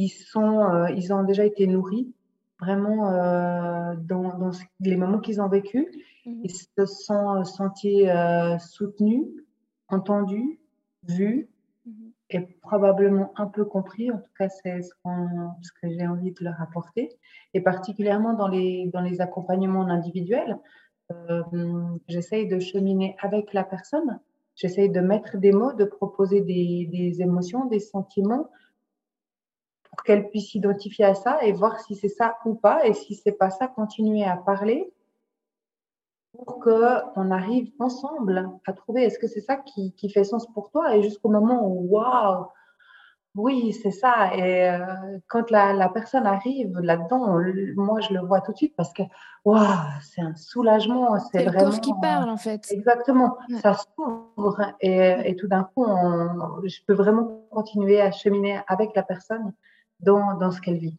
ils, 0.00 0.08
sont, 0.08 0.86
ils 0.96 1.12
ont 1.12 1.22
déjà 1.22 1.44
été 1.44 1.66
nourris 1.66 2.12
vraiment 2.58 3.10
dans, 3.96 4.36
dans, 4.38 4.50
les 4.80 4.96
moments 4.96 5.18
qu'ils 5.18 5.40
ont 5.40 5.48
vécus. 5.48 5.86
Mmh. 6.26 6.40
Ils 6.44 6.50
se 6.50 6.86
sont 6.86 7.44
sentis 7.44 8.06
soutenus, 8.58 9.26
entendus, 9.88 10.58
vus 11.04 11.48
et 12.30 12.40
probablement 12.40 13.32
un 13.36 13.46
peu 13.46 13.64
compris. 13.64 14.10
En 14.10 14.18
tout 14.18 14.32
cas, 14.38 14.48
c'est 14.48 14.82
ce, 14.82 14.92
ce, 15.62 15.72
que 15.80 15.90
j'ai 15.90 16.06
envie 16.06 16.32
de 16.32 16.44
leur 16.44 16.60
apporter. 16.60 17.10
Et 17.54 17.60
particulièrement 17.60 18.34
dans 18.34 18.48
les, 18.48 18.88
dans 18.92 19.00
les 19.00 19.20
accompagnements 19.20 19.86
individuels, 19.88 20.58
euh, 21.10 21.42
j'essaye 22.08 22.46
de 22.46 22.60
cheminer 22.60 23.16
avec 23.20 23.52
la 23.52 23.64
personne. 23.64 24.20
J'essaye 24.54 24.90
de 24.90 25.00
mettre 25.00 25.38
des 25.38 25.52
mots, 25.52 25.72
de 25.72 25.84
proposer 25.84 26.40
des, 26.42 26.88
des 26.92 27.20
émotions, 27.20 27.66
des 27.66 27.80
sentiments 27.80 28.48
pour 30.00 30.04
qu'elle 30.04 30.30
puisse 30.30 30.52
s'identifier 30.52 31.04
à 31.04 31.14
ça 31.14 31.44
et 31.44 31.52
voir 31.52 31.78
si 31.78 31.94
c'est 31.94 32.08
ça 32.08 32.38
ou 32.46 32.54
pas. 32.54 32.86
Et 32.86 32.94
si 32.94 33.14
c'est 33.14 33.32
pas 33.32 33.50
ça, 33.50 33.68
continuer 33.68 34.24
à 34.24 34.38
parler 34.38 34.90
pour 36.32 36.58
qu'on 36.58 37.30
arrive 37.30 37.70
ensemble 37.78 38.48
à 38.66 38.72
trouver 38.72 39.02
est-ce 39.02 39.18
que 39.18 39.26
c'est 39.26 39.42
ça 39.42 39.56
qui, 39.56 39.92
qui, 39.92 40.08
fait 40.08 40.24
sens 40.24 40.46
pour 40.54 40.70
toi. 40.70 40.96
Et 40.96 41.02
jusqu'au 41.02 41.28
moment 41.28 41.66
où 41.66 41.86
waouh 41.90 42.46
oui 43.34 43.74
c'est 43.74 43.90
ça. 43.90 44.34
Et 44.34 44.70
euh, 44.70 45.18
quand 45.28 45.50
la, 45.50 45.74
la, 45.74 45.90
personne 45.90 46.24
arrive 46.24 46.78
là-dedans 46.78 47.38
moi 47.76 48.00
je 48.00 48.14
le 48.14 48.20
vois 48.20 48.40
tout 48.40 48.52
de 48.52 48.56
suite 48.56 48.74
parce 48.76 48.94
que 48.94 49.02
waouh 49.44 49.66
c'est 50.00 50.22
un 50.22 50.34
soulagement 50.34 51.18
c'est 51.30 51.44
vraiment 51.44 51.66
le 51.66 51.70
corps 51.72 51.80
qui 51.82 51.92
parle 52.00 52.30
en 52.30 52.38
fait. 52.38 52.66
Exactement. 52.70 53.36
Ça 53.60 53.74
s'ouvre 53.74 54.72
et, 54.80 55.14
et, 55.26 55.36
tout 55.36 55.46
d'un 55.46 55.64
coup 55.64 55.84
on, 55.84 56.62
je 56.64 56.78
peux 56.86 56.94
vraiment 56.94 57.44
continuer 57.50 58.00
à 58.00 58.12
cheminer 58.12 58.60
avec 58.66 58.96
la 58.96 59.02
personne 59.02 59.52
dans, 60.02 60.36
dans 60.38 60.50
ce 60.50 60.60
qu'elle 60.60 60.78
vit 60.78 60.96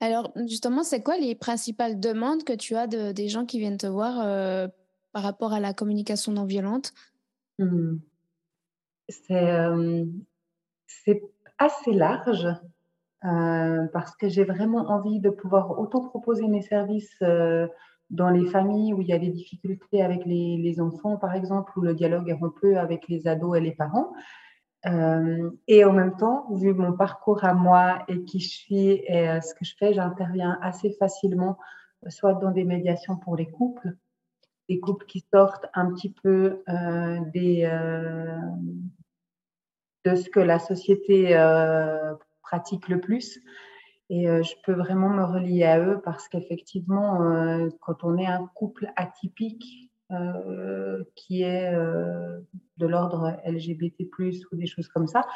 alors, 0.00 0.32
justement, 0.46 0.82
c'est 0.82 1.02
quoi 1.02 1.16
les 1.16 1.34
principales 1.34 2.00
demandes 2.00 2.44
que 2.44 2.52
tu 2.52 2.76
as 2.76 2.86
de, 2.86 3.12
des 3.12 3.28
gens 3.28 3.44
qui 3.44 3.58
viennent 3.58 3.78
te 3.78 3.86
voir 3.86 4.20
euh, 4.20 4.68
par 5.12 5.22
rapport 5.22 5.52
à 5.52 5.60
la 5.60 5.72
communication 5.72 6.32
non 6.32 6.44
violente? 6.44 6.92
Mmh. 7.58 7.96
euh, 9.30 10.04
C'est 10.86 11.22
assez 11.58 11.92
large 11.92 12.46
euh, 13.24 13.86
parce 13.92 14.16
que 14.16 14.28
j'ai 14.28 14.44
vraiment 14.44 14.90
envie 14.90 15.20
de 15.20 15.30
pouvoir 15.30 15.78
auto-proposer 15.78 16.46
mes 16.48 16.62
services 16.62 17.22
dans 18.10 18.30
les 18.30 18.46
familles 18.46 18.92
où 18.92 19.00
il 19.00 19.08
y 19.08 19.12
a 19.12 19.18
des 19.18 19.30
difficultés 19.30 20.02
avec 20.02 20.26
les, 20.26 20.58
les, 20.58 20.80
enfants, 20.80 21.16
par 21.16 21.34
exemple, 21.34 21.72
où 21.78 21.80
le 21.80 21.94
dialogue 21.94 22.28
est 22.28 22.60
peu 22.60 22.76
avec 22.76 23.08
les 23.08 23.26
ados 23.26 23.56
et 23.56 23.60
les 23.60 23.72
parents. 23.72 24.12
Euh, 24.86 25.50
et 25.66 25.84
en 25.84 25.92
même 25.92 26.16
temps, 26.16 26.46
vu 26.54 26.74
mon 26.74 26.92
parcours 26.92 27.44
à 27.44 27.54
moi 27.54 28.04
et 28.08 28.22
qui 28.24 28.40
je 28.40 28.48
suis 28.48 29.02
et 29.06 29.28
euh, 29.28 29.40
ce 29.40 29.54
que 29.54 29.64
je 29.64 29.74
fais, 29.78 29.94
j'interviens 29.94 30.58
assez 30.62 30.92
facilement, 30.98 31.58
soit 32.08 32.34
dans 32.34 32.50
des 32.50 32.64
médiations 32.64 33.16
pour 33.16 33.36
les 33.36 33.46
couples, 33.46 33.96
des 34.68 34.80
couples 34.80 35.06
qui 35.06 35.24
sortent 35.32 35.66
un 35.74 35.92
petit 35.92 36.10
peu 36.10 36.62
euh, 36.68 37.20
euh, 37.36 38.38
de 40.04 40.14
ce 40.14 40.28
que 40.28 40.40
la 40.40 40.58
société 40.58 41.34
euh, 41.34 42.14
pratique 42.42 42.88
le 42.88 43.00
plus. 43.00 43.40
Et 44.10 44.28
euh, 44.28 44.42
je 44.42 44.52
peux 44.64 44.74
vraiment 44.74 45.08
me 45.08 45.24
relier 45.24 45.64
à 45.64 45.80
eux 45.80 46.02
parce 46.04 46.28
qu'effectivement, 46.28 47.20
quand 47.80 48.04
on 48.04 48.18
est 48.18 48.26
un 48.26 48.46
couple 48.54 48.90
atypique, 48.96 49.64
euh, 49.64 49.83
qui 51.14 51.42
est 51.42 51.74
euh, 51.74 52.40
de 52.76 52.86
l'ordre 52.86 53.36
LGBT+, 53.46 54.08
ou 54.52 54.56
des 54.56 54.66
choses 54.66 54.88
comme 54.88 55.06
ça, 55.06 55.26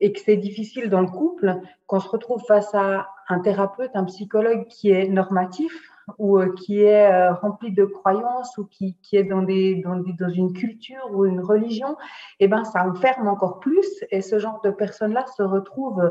et 0.00 0.12
que 0.12 0.20
c'est 0.20 0.36
difficile 0.36 0.88
dans 0.88 1.02
le 1.02 1.08
couple, 1.08 1.56
qu'on 1.86 2.00
se 2.00 2.08
retrouve 2.08 2.42
face 2.46 2.74
à 2.74 3.08
un 3.28 3.40
thérapeute, 3.40 3.90
un 3.94 4.04
psychologue 4.04 4.66
qui 4.68 4.90
est 4.90 5.08
normatif, 5.08 5.72
ou 6.18 6.38
euh, 6.38 6.52
qui 6.54 6.82
est 6.82 7.28
rempli 7.28 7.72
de 7.72 7.84
croyances, 7.84 8.56
ou 8.58 8.64
qui, 8.64 8.96
qui 9.02 9.16
est 9.16 9.24
dans, 9.24 9.42
des, 9.42 9.76
dans, 9.76 9.96
des, 9.96 10.12
dans, 10.14 10.30
une 10.30 10.52
culture 10.52 11.06
ou 11.12 11.24
une 11.24 11.40
religion, 11.40 11.92
et 12.40 12.44
eh 12.44 12.48
ben 12.48 12.64
ça 12.64 12.88
enferme 12.88 13.28
encore 13.28 13.60
plus, 13.60 14.04
et 14.10 14.22
ce 14.22 14.38
genre 14.38 14.60
de 14.62 14.70
personnes-là 14.70 15.26
se 15.36 15.42
retrouvent 15.42 16.10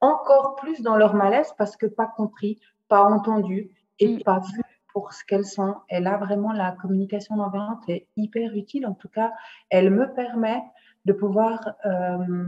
encore 0.00 0.56
plus 0.56 0.82
dans 0.82 0.96
leur 0.96 1.14
malaise 1.14 1.52
parce 1.58 1.76
que 1.76 1.86
pas 1.86 2.06
compris, 2.06 2.60
pas 2.88 3.02
entendu 3.04 3.70
et 3.98 4.16
mm. 4.16 4.22
pas 4.22 4.40
vu 4.40 4.62
pour 4.94 5.12
ce 5.12 5.24
qu'elles 5.24 5.44
sont. 5.44 5.74
Et 5.90 6.00
là, 6.00 6.16
vraiment, 6.16 6.52
la 6.52 6.70
communication 6.72 7.36
non 7.36 7.50
violente 7.50 7.82
est 7.88 8.06
hyper 8.16 8.54
utile. 8.54 8.86
En 8.86 8.94
tout 8.94 9.08
cas, 9.08 9.32
elle 9.68 9.90
me 9.90 10.14
permet 10.14 10.62
de 11.04 11.12
pouvoir 11.12 11.74
euh, 11.84 12.46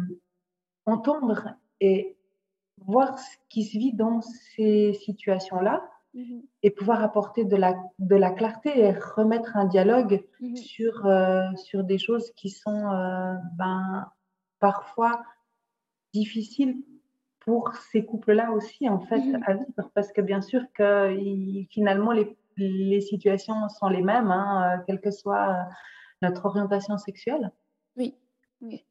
entendre 0.86 1.56
et 1.80 2.16
voir 2.78 3.18
ce 3.18 3.36
qui 3.48 3.64
se 3.64 3.76
vit 3.76 3.92
dans 3.92 4.20
ces 4.20 4.94
situations-là 4.94 5.82
mm-hmm. 6.14 6.44
et 6.62 6.70
pouvoir 6.70 7.02
apporter 7.02 7.44
de 7.44 7.56
la, 7.56 7.74
de 7.98 8.14
la 8.14 8.30
clarté 8.30 8.78
et 8.78 8.92
remettre 8.92 9.56
un 9.56 9.64
dialogue 9.64 10.24
mm-hmm. 10.40 10.56
sur, 10.56 11.04
euh, 11.04 11.50
sur 11.56 11.82
des 11.82 11.98
choses 11.98 12.30
qui 12.36 12.50
sont 12.50 12.90
euh, 12.92 13.34
ben, 13.58 14.08
parfois 14.60 15.20
difficiles 16.14 16.76
pour 17.46 17.72
ces 17.92 18.04
couples-là 18.04 18.50
aussi, 18.50 18.88
en 18.88 18.98
fait, 18.98 19.20
mmh 19.20 19.40
à 19.46 19.54
vivre. 19.54 19.90
Parce 19.94 20.12
que 20.12 20.20
bien 20.20 20.42
sûr 20.42 20.62
que 20.74 21.16
finalement, 21.70 22.10
les, 22.10 22.36
les, 22.56 23.00
situations 23.00 23.68
sont 23.68 23.88
les 23.88 24.02
mêmes, 24.02 24.30
hein, 24.32 24.78
euh, 24.78 24.82
quelle 24.86 25.00
que 25.00 25.12
soit 25.12 25.48
euh, 25.48 25.62
notre 26.22 26.44
orientation 26.44 26.98
sexuelle. 26.98 27.52
Oui, 27.96 28.14
oui. 28.60 28.84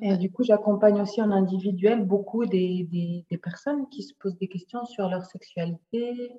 Et 0.00 0.16
du 0.16 0.30
coup, 0.30 0.44
j'accompagne 0.44 1.00
aussi 1.00 1.20
en 1.20 1.32
individuel 1.32 2.04
beaucoup 2.04 2.46
des, 2.46 2.86
des, 2.90 3.26
des, 3.28 3.38
personnes 3.38 3.88
qui 3.88 4.02
se 4.02 4.14
posent 4.14 4.38
des 4.38 4.48
questions 4.48 4.84
sur 4.84 5.08
leur 5.08 5.24
sexualité, 5.24 6.32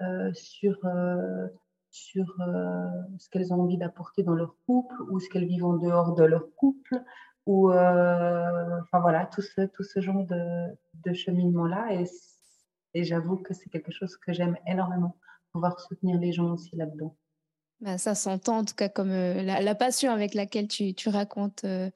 euh, 0.00 0.30
sur, 0.34 0.76
sur 1.90 2.36
ce 3.18 3.30
qu'elles 3.30 3.52
ont 3.54 3.60
envie 3.60 3.78
d'apporter 3.78 4.24
dans 4.24 4.34
leur 4.34 4.56
couple 4.66 4.94
ou 5.10 5.20
ce 5.20 5.28
qu'elles 5.30 5.46
vivent 5.46 5.64
en 5.64 5.74
dehors 5.74 6.14
de 6.16 6.24
leur 6.24 6.52
couple, 6.56 7.00
ou 7.46 7.70
enfin 7.70 9.00
voilà, 9.00 9.26
tout 9.26 9.42
ce, 9.42 9.62
tout 9.62 9.84
ce 9.84 10.00
genre 10.00 10.24
de, 10.26 10.76
cheminement-là. 11.14 12.02
Et, 12.94 13.04
j'avoue 13.04 13.36
que 13.36 13.54
c'est 13.54 13.70
quelque 13.70 13.92
chose 13.92 14.16
que 14.16 14.32
j'aime 14.32 14.56
énormément, 14.66 15.16
pouvoir 15.52 15.78
soutenir 15.78 16.18
les 16.18 16.32
gens 16.32 16.52
aussi 16.52 16.74
là-dedans. 16.74 17.14
Ben, 17.80 17.96
ça 17.96 18.16
s'entend 18.16 18.58
en 18.58 18.64
tout 18.64 18.74
cas 18.74 18.88
comme 18.88 19.12
euh, 19.12 19.42
la, 19.42 19.74
passion 19.76 20.10
avec 20.10 20.34
laquelle 20.34 20.66
tu, 20.66 20.94
tu 20.94 21.08
racontes. 21.08 21.62
Euh, 21.64 21.90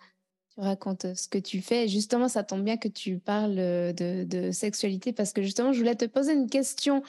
tu 0.55 0.61
racontes 0.61 1.15
ce 1.15 1.29
que 1.29 1.39
tu 1.39 1.63
fais. 1.63 1.89
justement, 1.89 2.29
ça 2.29 2.45
tombe 2.45 2.63
bien 2.63 2.77
que 2.77 2.89
tu 2.89 3.19
parles 3.19 3.57
de, 3.57 4.25
de, 4.25 4.51
sexualité 4.51 5.13
parce 5.13 5.33
que 5.33 5.43
justement, 5.43 5.73
je 5.73 5.79
voulais 5.79 5.95
te 5.95 6.05
poser 6.05 6.35
une 6.35 6.51
question 6.51 7.03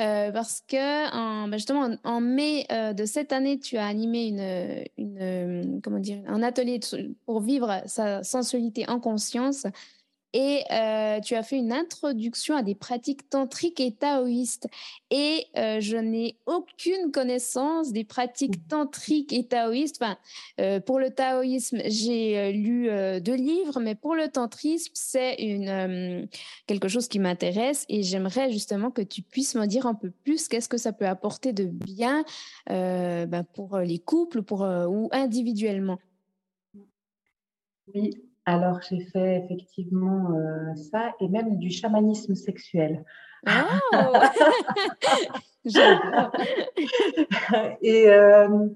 euh, 0.00 0.30
parce 0.30 0.62
que 0.66 1.12
en, 1.12 1.48
ben 1.48 1.56
justement 1.56 1.90
en, 2.04 2.20
mai 2.20 2.66
euh, 2.70 2.92
de 2.92 3.04
cette 3.04 3.32
année, 3.32 3.58
tu 3.58 3.76
as 3.76 3.86
animé 3.86 4.28
une, 4.28 4.84
une 4.96 5.18
euh, 5.20 5.80
comment 5.82 5.98
dire, 5.98 6.22
un 6.28 6.42
atelier 6.42 6.78
pour 7.24 7.40
vivre 7.40 7.82
sa 7.86 8.22
sensualité 8.22 8.88
en 8.88 9.00
conscience 9.00 9.66
et 10.34 10.62
euh, 10.70 11.20
tu 11.20 11.34
as 11.34 11.42
fait 11.42 11.56
une 11.56 11.72
introduction 11.72 12.54
à 12.54 12.62
des 12.62 12.74
pratiques 12.74 13.30
tantriques 13.30 13.80
et 13.80 13.92
taoïstes. 13.92 14.68
Et 15.10 15.46
euh, 15.56 15.80
je 15.80 15.96
n'ai 15.96 16.36
aucune 16.46 17.10
connaissance 17.12 17.92
des 17.92 18.04
pratiques 18.04 18.58
mmh. 18.58 18.68
tantriques 18.68 19.32
et 19.32 19.44
taoïstes. 19.46 20.02
Enfin, 20.02 20.18
euh, 20.60 20.80
pour 20.80 20.98
le 20.98 21.10
taoïsme, 21.10 21.80
j'ai 21.86 22.52
lu 22.52 22.88
deux 23.20 23.34
livres, 23.34 23.80
mais 23.80 23.94
pour 23.94 24.14
le 24.14 24.28
tantrisme, 24.28 24.92
c'est 24.94 25.36
une 25.36 26.28
quelque 26.66 26.88
chose 26.88 27.08
qui 27.08 27.18
m'intéresse 27.18 27.86
et 27.88 28.02
j'aimerais 28.02 28.52
justement 28.52 28.90
que 28.90 29.02
tu 29.02 29.22
puisses 29.22 29.54
me 29.54 29.66
dire 29.66 29.86
un 29.86 29.94
peu 29.94 30.10
plus 30.10 30.48
qu'est-ce 30.48 30.68
que 30.68 30.76
ça 30.76 30.92
peut 30.92 31.06
apporter 31.06 31.52
de 31.52 31.64
bien 31.64 32.24
ben, 32.66 33.44
pour 33.54 33.78
les 33.78 33.98
couples 33.98 34.42
pour, 34.42 34.60
ou 34.60 35.08
individuellement? 35.12 35.98
Oui, 37.94 38.27
alors, 38.48 38.80
j'ai 38.80 39.00
fait 39.00 39.44
effectivement 39.44 40.30
euh, 40.32 40.74
ça 40.74 41.14
et 41.20 41.28
même 41.28 41.58
du 41.58 41.68
chamanisme 41.68 42.34
sexuel. 42.34 43.04
Oh 43.46 43.50
et 47.82 48.08
euh, 48.08 48.68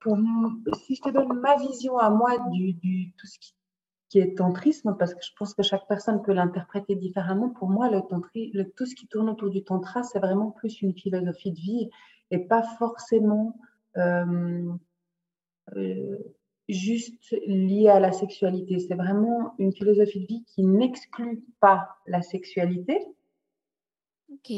pour, 0.00 0.16
si 0.86 0.94
je 0.94 1.02
te 1.02 1.10
donne 1.10 1.38
ma 1.38 1.56
vision 1.58 1.98
à 1.98 2.08
moi 2.08 2.38
du, 2.50 2.72
du 2.72 3.12
tout 3.18 3.26
ce 3.26 3.38
qui, 3.38 3.54
qui, 4.08 4.20
est 4.20 4.38
tantrisme, 4.38 4.96
parce 4.98 5.12
que 5.12 5.20
je 5.22 5.32
pense 5.38 5.52
que 5.52 5.62
chaque 5.62 5.86
personne 5.86 6.22
peut 6.22 6.32
l'interpréter 6.32 6.94
différemment, 6.96 7.50
pour 7.50 7.68
moi, 7.68 7.90
le, 7.90 8.00
tantri, 8.00 8.52
le 8.54 8.70
tout 8.70 8.86
ce 8.86 8.94
qui 8.94 9.06
tourne 9.06 9.28
autour 9.28 9.50
du 9.50 9.64
tantra, 9.64 10.02
c'est 10.02 10.18
vraiment 10.18 10.50
plus 10.50 10.80
une 10.80 10.94
philosophie 10.94 11.52
de 11.52 11.60
vie 11.60 11.90
et 12.30 12.38
pas 12.38 12.62
forcément 12.78 13.54
euh, 13.98 14.72
juste 16.68 17.36
lié 17.46 17.88
à 17.88 18.00
la 18.00 18.12
sexualité. 18.12 18.78
C'est 18.78 18.94
vraiment 18.94 19.54
une 19.58 19.72
philosophie 19.72 20.20
de 20.20 20.26
vie 20.26 20.44
qui 20.44 20.64
n'exclut 20.64 21.44
pas 21.60 21.88
la 22.06 22.22
sexualité. 22.22 22.98
Ok. 24.32 24.52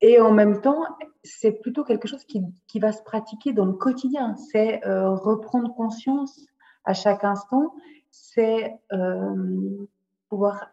Et 0.00 0.20
en 0.20 0.32
même 0.32 0.60
temps, 0.60 0.84
c'est 1.24 1.52
plutôt 1.52 1.84
quelque 1.84 2.06
chose 2.06 2.24
qui, 2.24 2.40
qui, 2.68 2.78
va 2.78 2.92
se 2.92 3.02
pratiquer 3.02 3.52
dans 3.52 3.64
le 3.64 3.72
quotidien. 3.72 4.36
C'est 4.36 4.84
euh, 4.86 5.10
reprendre 5.10 5.74
conscience 5.74 6.46
à 6.84 6.94
chaque 6.94 7.24
instant. 7.24 7.74
C'est 8.10 8.78
euh, 8.92 9.86
pouvoir 10.28 10.70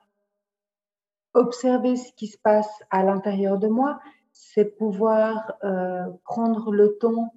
observer 1.34 1.95
ce 1.95 2.12
qui 2.13 2.27
se 2.27 2.38
passe 2.38 2.69
à 2.91 3.03
l'intérieur 3.03 3.57
de 3.57 3.67
moi. 3.67 4.00
C'est 4.31 4.77
pouvoir 4.77 5.53
euh, 5.63 6.05
prendre 6.24 6.72
le 6.72 6.98
temps 6.98 7.34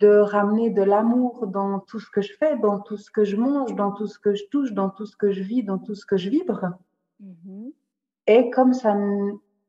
de 0.00 0.18
ramener 0.18 0.70
de 0.70 0.82
l'amour 0.82 1.46
dans 1.46 1.78
tout 1.78 2.00
ce 2.00 2.10
que 2.10 2.22
je 2.22 2.32
fais, 2.32 2.56
dans 2.58 2.80
tout 2.80 2.96
ce 2.96 3.10
que 3.10 3.22
je 3.22 3.36
mange, 3.36 3.74
dans 3.74 3.92
tout 3.92 4.06
ce 4.06 4.18
que 4.18 4.34
je 4.34 4.44
touche, 4.50 4.72
dans 4.72 4.88
tout 4.88 5.04
ce 5.04 5.16
que 5.16 5.30
je 5.30 5.42
vis, 5.42 5.62
dans 5.62 5.78
tout 5.78 5.94
ce 5.94 6.06
que 6.06 6.16
je 6.16 6.30
vibre. 6.30 6.72
Mm-hmm. 7.22 7.72
Et 8.26 8.50
comme 8.50 8.72
ça 8.72 8.96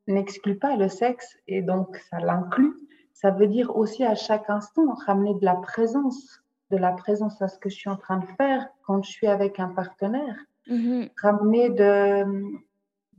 n'exclut 0.08 0.58
pas 0.58 0.76
le 0.76 0.88
sexe 0.88 1.36
et 1.46 1.60
donc 1.60 1.96
ça 2.10 2.18
l'inclut, 2.18 2.74
ça 3.12 3.30
veut 3.30 3.46
dire 3.46 3.76
aussi 3.76 4.04
à 4.04 4.14
chaque 4.14 4.48
instant 4.48 4.94
ramener 5.06 5.34
de 5.34 5.44
la 5.44 5.56
présence, 5.56 6.42
de 6.70 6.78
la 6.78 6.92
présence 6.92 7.40
à 7.42 7.48
ce 7.48 7.58
que 7.58 7.68
je 7.68 7.76
suis 7.76 7.90
en 7.90 7.96
train 7.96 8.18
de 8.18 8.26
faire 8.38 8.66
quand 8.86 9.02
je 9.02 9.10
suis 9.10 9.26
avec 9.26 9.60
un 9.60 9.68
partenaire, 9.68 10.36
mm-hmm. 10.66 11.10
ramener 11.20 11.68
de, 11.68 12.24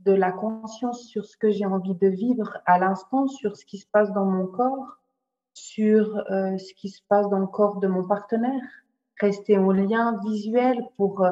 de 0.00 0.12
la 0.12 0.32
conscience 0.32 1.04
sur 1.04 1.24
ce 1.24 1.36
que 1.36 1.52
j'ai 1.52 1.64
envie 1.64 1.94
de 1.94 2.08
vivre 2.08 2.58
à 2.66 2.80
l'instant, 2.80 3.28
sur 3.28 3.56
ce 3.56 3.64
qui 3.64 3.78
se 3.78 3.86
passe 3.86 4.12
dans 4.12 4.26
mon 4.26 4.48
corps 4.48 4.98
sur 5.54 6.18
euh, 6.30 6.58
ce 6.58 6.74
qui 6.74 6.88
se 6.88 7.00
passe 7.08 7.28
dans 7.30 7.38
le 7.38 7.46
corps 7.46 7.76
de 7.76 7.86
mon 7.86 8.04
partenaire, 8.04 8.60
rester 9.20 9.56
en 9.56 9.70
lien 9.70 10.18
visuel 10.26 10.84
pour 10.96 11.24
euh, 11.24 11.30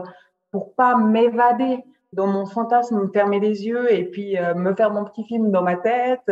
pour 0.52 0.74
pas 0.74 0.96
m'évader 0.96 1.78
dans 2.12 2.26
mon 2.26 2.44
fantasme, 2.44 3.00
me 3.00 3.08
fermer 3.08 3.40
les 3.40 3.66
yeux 3.66 3.90
et 3.90 4.04
puis 4.04 4.38
euh, 4.38 4.54
me 4.54 4.74
faire 4.74 4.90
mon 4.90 5.04
petit 5.04 5.24
film 5.24 5.50
dans 5.50 5.62
ma 5.62 5.76
tête, 5.76 6.30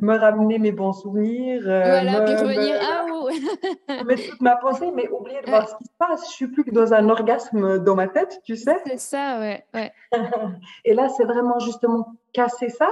me 0.00 0.16
ramener 0.16 0.58
mes 0.58 0.72
bons 0.72 0.94
souvenirs. 0.94 1.62
voilà, 1.64 2.22
puis 2.22 2.34
revenir 2.34 2.76
ah 2.80 3.04
mettre 4.06 4.30
toute 4.30 4.40
ma 4.40 4.56
pensée, 4.56 4.90
mais 4.94 5.06
oublier 5.10 5.42
de 5.42 5.50
voir 5.50 5.68
ce 5.68 5.76
qui 5.76 5.84
se 5.84 5.90
passe. 5.98 6.30
Je 6.30 6.34
suis 6.34 6.46
plus 6.46 6.64
que 6.64 6.70
dans 6.70 6.94
un 6.94 7.10
orgasme 7.10 7.78
dans 7.78 7.94
ma 7.94 8.08
tête, 8.08 8.40
tu 8.42 8.56
sais. 8.56 8.78
C'est 8.86 8.98
ça, 8.98 9.38
ouais. 9.38 9.66
ouais. 9.74 9.92
et 10.86 10.94
là, 10.94 11.10
c'est 11.10 11.24
vraiment 11.24 11.58
justement 11.58 12.14
casser 12.32 12.70
ça 12.70 12.88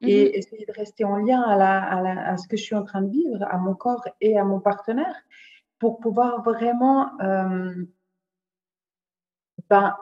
et 0.00 0.26
mhm. 0.26 0.30
essayer 0.34 0.66
de 0.66 0.72
rester 0.72 1.04
en 1.04 1.16
lien 1.16 1.42
à, 1.42 1.56
la, 1.56 1.82
à, 1.82 2.32
à, 2.32 2.36
ce 2.36 2.46
que 2.48 2.56
je 2.56 2.62
suis 2.62 2.74
en 2.74 2.84
train 2.84 3.02
de 3.02 3.10
vivre, 3.10 3.44
à 3.50 3.58
mon 3.58 3.74
corps 3.74 4.06
et 4.20 4.38
à 4.38 4.44
mon 4.44 4.60
partenaire, 4.60 5.14
pour 5.78 5.98
pouvoir 5.98 6.42
vraiment 6.42 7.10
euh, 7.20 7.74
ben, 9.68 9.96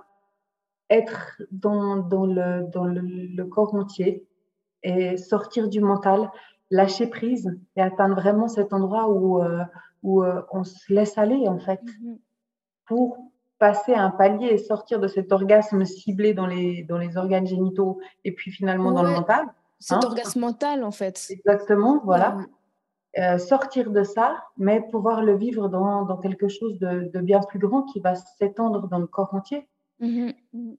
être 0.90 1.42
dans, 1.50 1.96
dans, 1.96 2.26
le, 2.26 2.66
dans 2.70 2.84
le, 2.84 3.44
corps 3.44 3.74
entier 3.74 4.26
et 4.82 5.16
sortir 5.16 5.68
du 5.68 5.80
mental, 5.80 6.30
lâcher 6.70 7.06
prise 7.06 7.58
et 7.76 7.82
atteindre 7.82 8.16
vraiment 8.16 8.48
cet 8.48 8.72
endroit 8.72 9.08
où, 9.08 9.42
euh, 9.42 9.64
où 10.02 10.22
euh, 10.22 10.42
on 10.52 10.64
se 10.64 10.92
laisse 10.92 11.16
aller 11.18 11.48
en 11.48 11.58
fait, 11.58 11.82
mhm. 12.02 12.18
pour 12.86 13.18
passer 13.58 13.94
un 13.94 14.10
palier 14.10 14.48
et 14.48 14.58
sortir 14.58 15.00
de 15.00 15.08
cet 15.08 15.32
orgasme 15.32 15.86
ciblé 15.86 16.34
dans 16.34 16.46
les, 16.46 16.82
dans 16.82 16.98
les 16.98 17.16
organes 17.16 17.46
génitaux 17.46 17.98
et 18.24 18.32
puis 18.32 18.50
finalement 18.50 18.92
dans 18.92 19.02
le 19.02 19.12
mental 19.12 19.46
cet 19.78 19.99
hein 19.99 20.00
orgasme 20.04 20.40
mental, 20.40 20.85
en 20.85 20.90
fait. 20.90 21.26
Exactement, 21.30 22.00
voilà. 22.04 22.37
Euh, 23.18 23.38
sortir 23.38 23.90
de 23.90 24.02
ça, 24.02 24.45
mais 24.59 24.83
pouvoir 24.90 25.23
le 25.23 25.37
vivre 25.37 25.68
dans, 25.68 26.04
dans 26.04 26.18
quelque 26.18 26.49
chose 26.49 26.78
de, 26.78 27.11
de, 27.14 27.21
bien 27.21 27.40
plus 27.40 27.59
grand 27.59 27.83
qui 27.85 27.99
va 28.00 28.14
s'étendre 28.14 28.88
dans 28.88 28.99
le 28.99 29.06
corps 29.06 29.33
entier. 29.33 29.71
Mmh. 30.00 30.33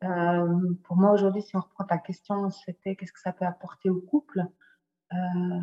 Euh, 0.04 0.74
pour 0.84 0.98
moi, 0.98 1.14
aujourd'hui, 1.14 1.42
si 1.42 1.56
on 1.56 1.62
reprend 1.62 1.86
ta 1.86 1.98
question, 1.98 2.52
c'était 2.52 2.96
qu'est-ce 2.96 3.12
que 3.12 3.20
ça 3.20 3.34
peut 3.34 3.46
apporter 3.46 3.90
au 3.90 4.00
couple 4.02 4.46
euh, 5.14 5.60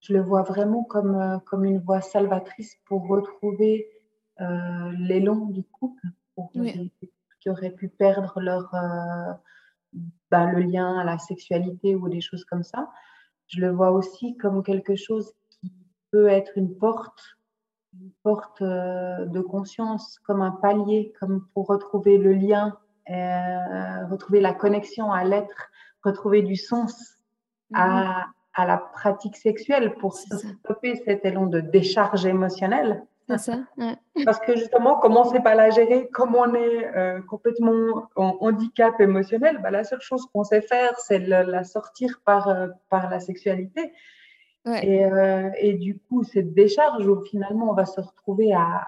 Je 0.00 0.12
le 0.12 0.20
vois 0.20 0.42
vraiment 0.42 0.84
comme, 0.84 1.40
comme 1.46 1.64
une 1.64 1.78
voie 1.78 2.02
salvatrice 2.02 2.76
pour 2.84 3.08
retrouver 3.08 3.88
l'élan 4.98 5.46
du 5.46 5.64
couple, 5.64 6.06
pour 6.36 6.52
qui 6.52 7.50
auraient 7.50 7.74
pu 7.74 7.88
perdre 7.88 8.40
leur 8.40 8.72
bah, 10.30 10.46
le 10.46 10.60
lien 10.60 10.98
à 10.98 11.04
la 11.04 11.18
sexualité 11.18 11.94
ou 11.94 12.08
des 12.08 12.20
choses 12.20 12.44
comme 12.44 12.62
ça. 12.62 12.90
Je 13.46 13.60
le 13.60 13.70
vois 13.70 13.90
aussi 13.90 14.36
comme 14.36 14.62
quelque 14.62 14.96
chose 14.96 15.32
qui 15.50 15.72
peut 16.10 16.28
être 16.28 16.52
une 16.56 16.76
porte, 16.76 17.36
une 17.94 18.10
porte 18.22 18.60
euh, 18.62 19.24
de 19.26 19.40
conscience, 19.40 20.18
comme 20.20 20.42
un 20.42 20.50
palier, 20.50 21.12
comme 21.18 21.46
pour 21.54 21.66
retrouver 21.66 22.18
le 22.18 22.34
lien, 22.34 22.76
euh, 23.10 24.06
retrouver 24.10 24.40
la 24.40 24.52
connexion 24.52 25.12
à 25.12 25.24
l'être, 25.24 25.70
retrouver 26.04 26.42
du 26.42 26.56
sens 26.56 27.18
à, 27.74 27.88
mmh 27.88 28.32
à, 28.54 28.66
la 28.66 28.78
pratique 28.78 29.36
sexuelle 29.36 29.94
pour 30.00 30.14
stopper 30.14 30.96
cet 31.04 31.24
élan 31.24 31.46
de 31.46 31.60
décharge 31.60 32.26
émotionnelle 32.26 33.06
ça. 33.36 33.58
Parce 34.24 34.40
que 34.40 34.56
justement, 34.56 34.96
comme 34.96 35.16
on 35.16 35.24
ne 35.24 35.30
sait 35.30 35.42
pas 35.42 35.54
la 35.54 35.68
gérer, 35.68 36.08
comme 36.08 36.34
on 36.34 36.54
est 36.54 36.96
euh, 36.96 37.20
complètement 37.22 38.08
en 38.16 38.38
handicap 38.40 38.98
émotionnel, 39.00 39.58
bah, 39.62 39.70
la 39.70 39.84
seule 39.84 40.00
chose 40.00 40.24
qu'on 40.32 40.44
sait 40.44 40.62
faire, 40.62 40.98
c'est 40.98 41.18
la 41.18 41.64
sortir 41.64 42.22
par, 42.24 42.48
euh, 42.48 42.68
par 42.88 43.10
la 43.10 43.20
sexualité. 43.20 43.92
Et, 44.82 45.04
euh, 45.04 45.50
et, 45.58 45.74
du 45.74 45.98
coup, 45.98 46.24
cette 46.24 46.52
décharge 46.52 47.06
où 47.06 47.24
finalement 47.24 47.70
on 47.70 47.74
va 47.74 47.86
se 47.86 48.00
retrouver 48.02 48.52
à 48.52 48.86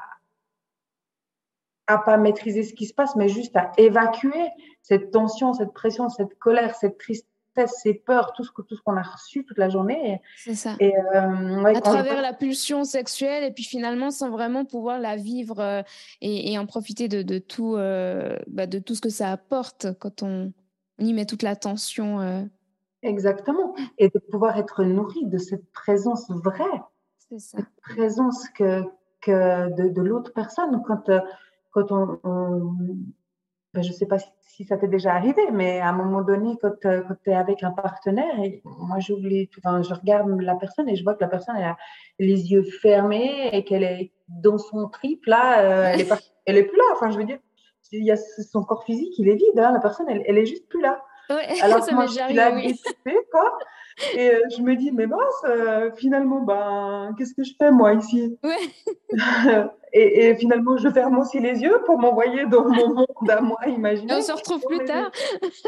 à 1.87 1.99
pas 1.99 2.17
maîtriser 2.17 2.63
ce 2.63 2.73
qui 2.73 2.87
se 2.87 2.95
passe, 2.95 3.17
mais 3.17 3.29
juste 3.29 3.57
à 3.57 3.73
évacuer 3.77 4.49
cette 4.81 5.11
tension, 5.11 5.53
cette 5.55 5.73
pression, 5.73 6.09
cette 6.09 6.39
colère, 6.39 6.77
cette 6.77 6.99
tristesse 6.99 7.30
ses 7.67 7.95
peurs, 7.95 8.33
tout 8.33 8.45
ce 8.45 8.51
tout 8.51 8.77
ce 8.77 8.83
qu'on 8.83 8.97
a 8.97 9.03
reçu 9.03 9.45
toute 9.45 9.59
la 9.59 9.69
journée. 9.69 10.21
C'est 10.37 10.55
ça. 10.55 10.77
Et, 10.81 10.95
euh, 10.97 11.65
à 11.65 11.81
travers 11.81 12.23
la 12.23 12.33
pulsion 12.33 12.85
sexuelle 12.85 13.45
et 13.45 13.51
puis 13.51 13.65
finalement 13.65 14.11
sans 14.11 14.31
vraiment 14.31 14.65
pouvoir 14.65 14.99
la 14.99 15.17
vivre 15.17 15.61
euh, 15.61 15.83
et, 16.21 16.59
en 16.59 16.67
profiter 16.67 17.09
de, 17.09 17.23
de 17.23 17.39
tout, 17.39 17.77
euh, 17.77 18.37
bah, 18.49 18.67
de 18.67 18.79
tout 18.79 18.95
ce 18.95 19.01
que 19.01 19.09
ça 19.09 19.31
apporte 19.31 19.89
quand 19.99 20.23
on, 20.23 20.53
y 20.99 21.15
met 21.15 21.25
toute 21.25 21.43
l'attention. 21.43 22.51
Exactement. 23.03 23.75
Et 23.97 24.11
de 24.11 24.19
pouvoir 24.19 24.59
être 24.59 24.85
nourri 24.85 25.25
de 25.25 25.39
cette 25.39 25.73
présence 25.73 26.31
vraie. 26.31 26.83
C'est 27.31 27.39
ça. 27.39 27.57
Cette 27.57 27.95
présence 27.95 28.47
que, 28.51 28.83
que 29.23 29.75
de, 29.77 29.89
de 29.89 30.03
l'autre 30.03 30.35
personne 30.35 30.83
quand, 30.87 31.11
quand 31.71 31.91
on, 31.91 32.21
on 32.23 32.77
ben, 33.73 33.83
je 33.83 33.89
ne 33.89 33.95
sais 33.95 34.07
pas 34.07 34.17
si, 34.41 34.65
ça 34.65 34.77
t'est 34.77 34.89
déjà 34.89 35.15
arrivé, 35.15 35.43
mais 35.53 35.81
à 35.81 35.89
un 35.89 35.93
moment 35.93 36.23
donné, 36.23 36.57
quand, 36.61 36.85
euh, 36.85 37.03
quand 37.07 37.15
tu 37.23 37.31
es 37.31 37.35
avec 37.35 37.63
un 37.63 37.71
partenaire, 37.71 38.39
et 38.41 38.63
moi 38.65 38.99
j'oublie, 38.99 39.49
enfin, 39.59 39.83
je 39.83 39.95
regarde 39.95 40.29
la 40.41 40.57
personne 40.57 40.89
et 40.89 40.97
je 40.97 41.05
vois 41.05 41.15
que 41.15 41.21
la 41.21 41.29
personne 41.29 41.57
a 41.57 41.77
les 42.19 42.51
yeux 42.53 42.65
fermés 42.65 43.49
et 43.53 43.65
qu'elle 43.65 43.85
est 43.85 44.13
dans 44.29 44.59
son 44.59 44.89
trip, 44.89 45.25
là, 45.27 45.61
euh, 45.61 45.93
elle, 45.95 46.01
est 46.01 46.11
elle 46.47 46.57
est 46.57 46.65
plus 46.65 46.77
là. 46.77 46.85
Enfin, 46.93 47.11
je 47.11 47.17
veux 47.17 47.25
dire, 47.25 47.39
il 47.93 48.05
y 48.05 48.11
a 48.11 48.17
son 48.17 48.63
corps 48.65 48.85
physique, 48.85 49.19
il 49.19 49.29
est 49.29 49.37
vide, 49.37 49.59
hein, 49.59 49.73
la 49.73 49.81
personne, 49.81 50.09
elle, 50.09 50.23
elle 50.27 50.39
est 50.39 50.47
juste 50.47 50.69
plus 50.69 50.83
là. 50.83 51.03
Alors 51.63 51.83
ça 51.83 51.93
moi, 51.93 52.07
je 52.07 52.13
suis 52.13 53.17
quoi. 53.31 53.59
Et 54.15 54.31
euh, 54.31 54.41
je 54.57 54.63
me 54.63 54.77
dis, 54.77 54.93
mais 54.93 55.07
mince, 55.07 55.45
finalement, 55.97 56.41
ben, 56.41 57.15
qu'est-ce 57.17 57.35
que 57.35 57.45
je 57.45 57.53
fais 57.59 57.71
moi 57.71 57.95
ici? 57.95 58.39
Ouais. 58.43 59.11
Et, 59.93 60.37
finalement, 60.37 60.77
je 60.77 60.89
ferme 60.89 61.19
aussi 61.19 61.41
les 61.41 61.63
yeux 61.63 61.83
pour 61.85 61.99
m'envoyer 61.99 62.47
dans 62.47 62.63
mon 62.63 62.95
monde 62.95 63.29
à 63.29 63.41
moi 63.41 63.59
imaginaire. 63.67 64.19
on 64.19 64.23
se 64.23 64.33
retrouve 64.33 64.63
plus 64.65 64.85
tard. 64.85 65.11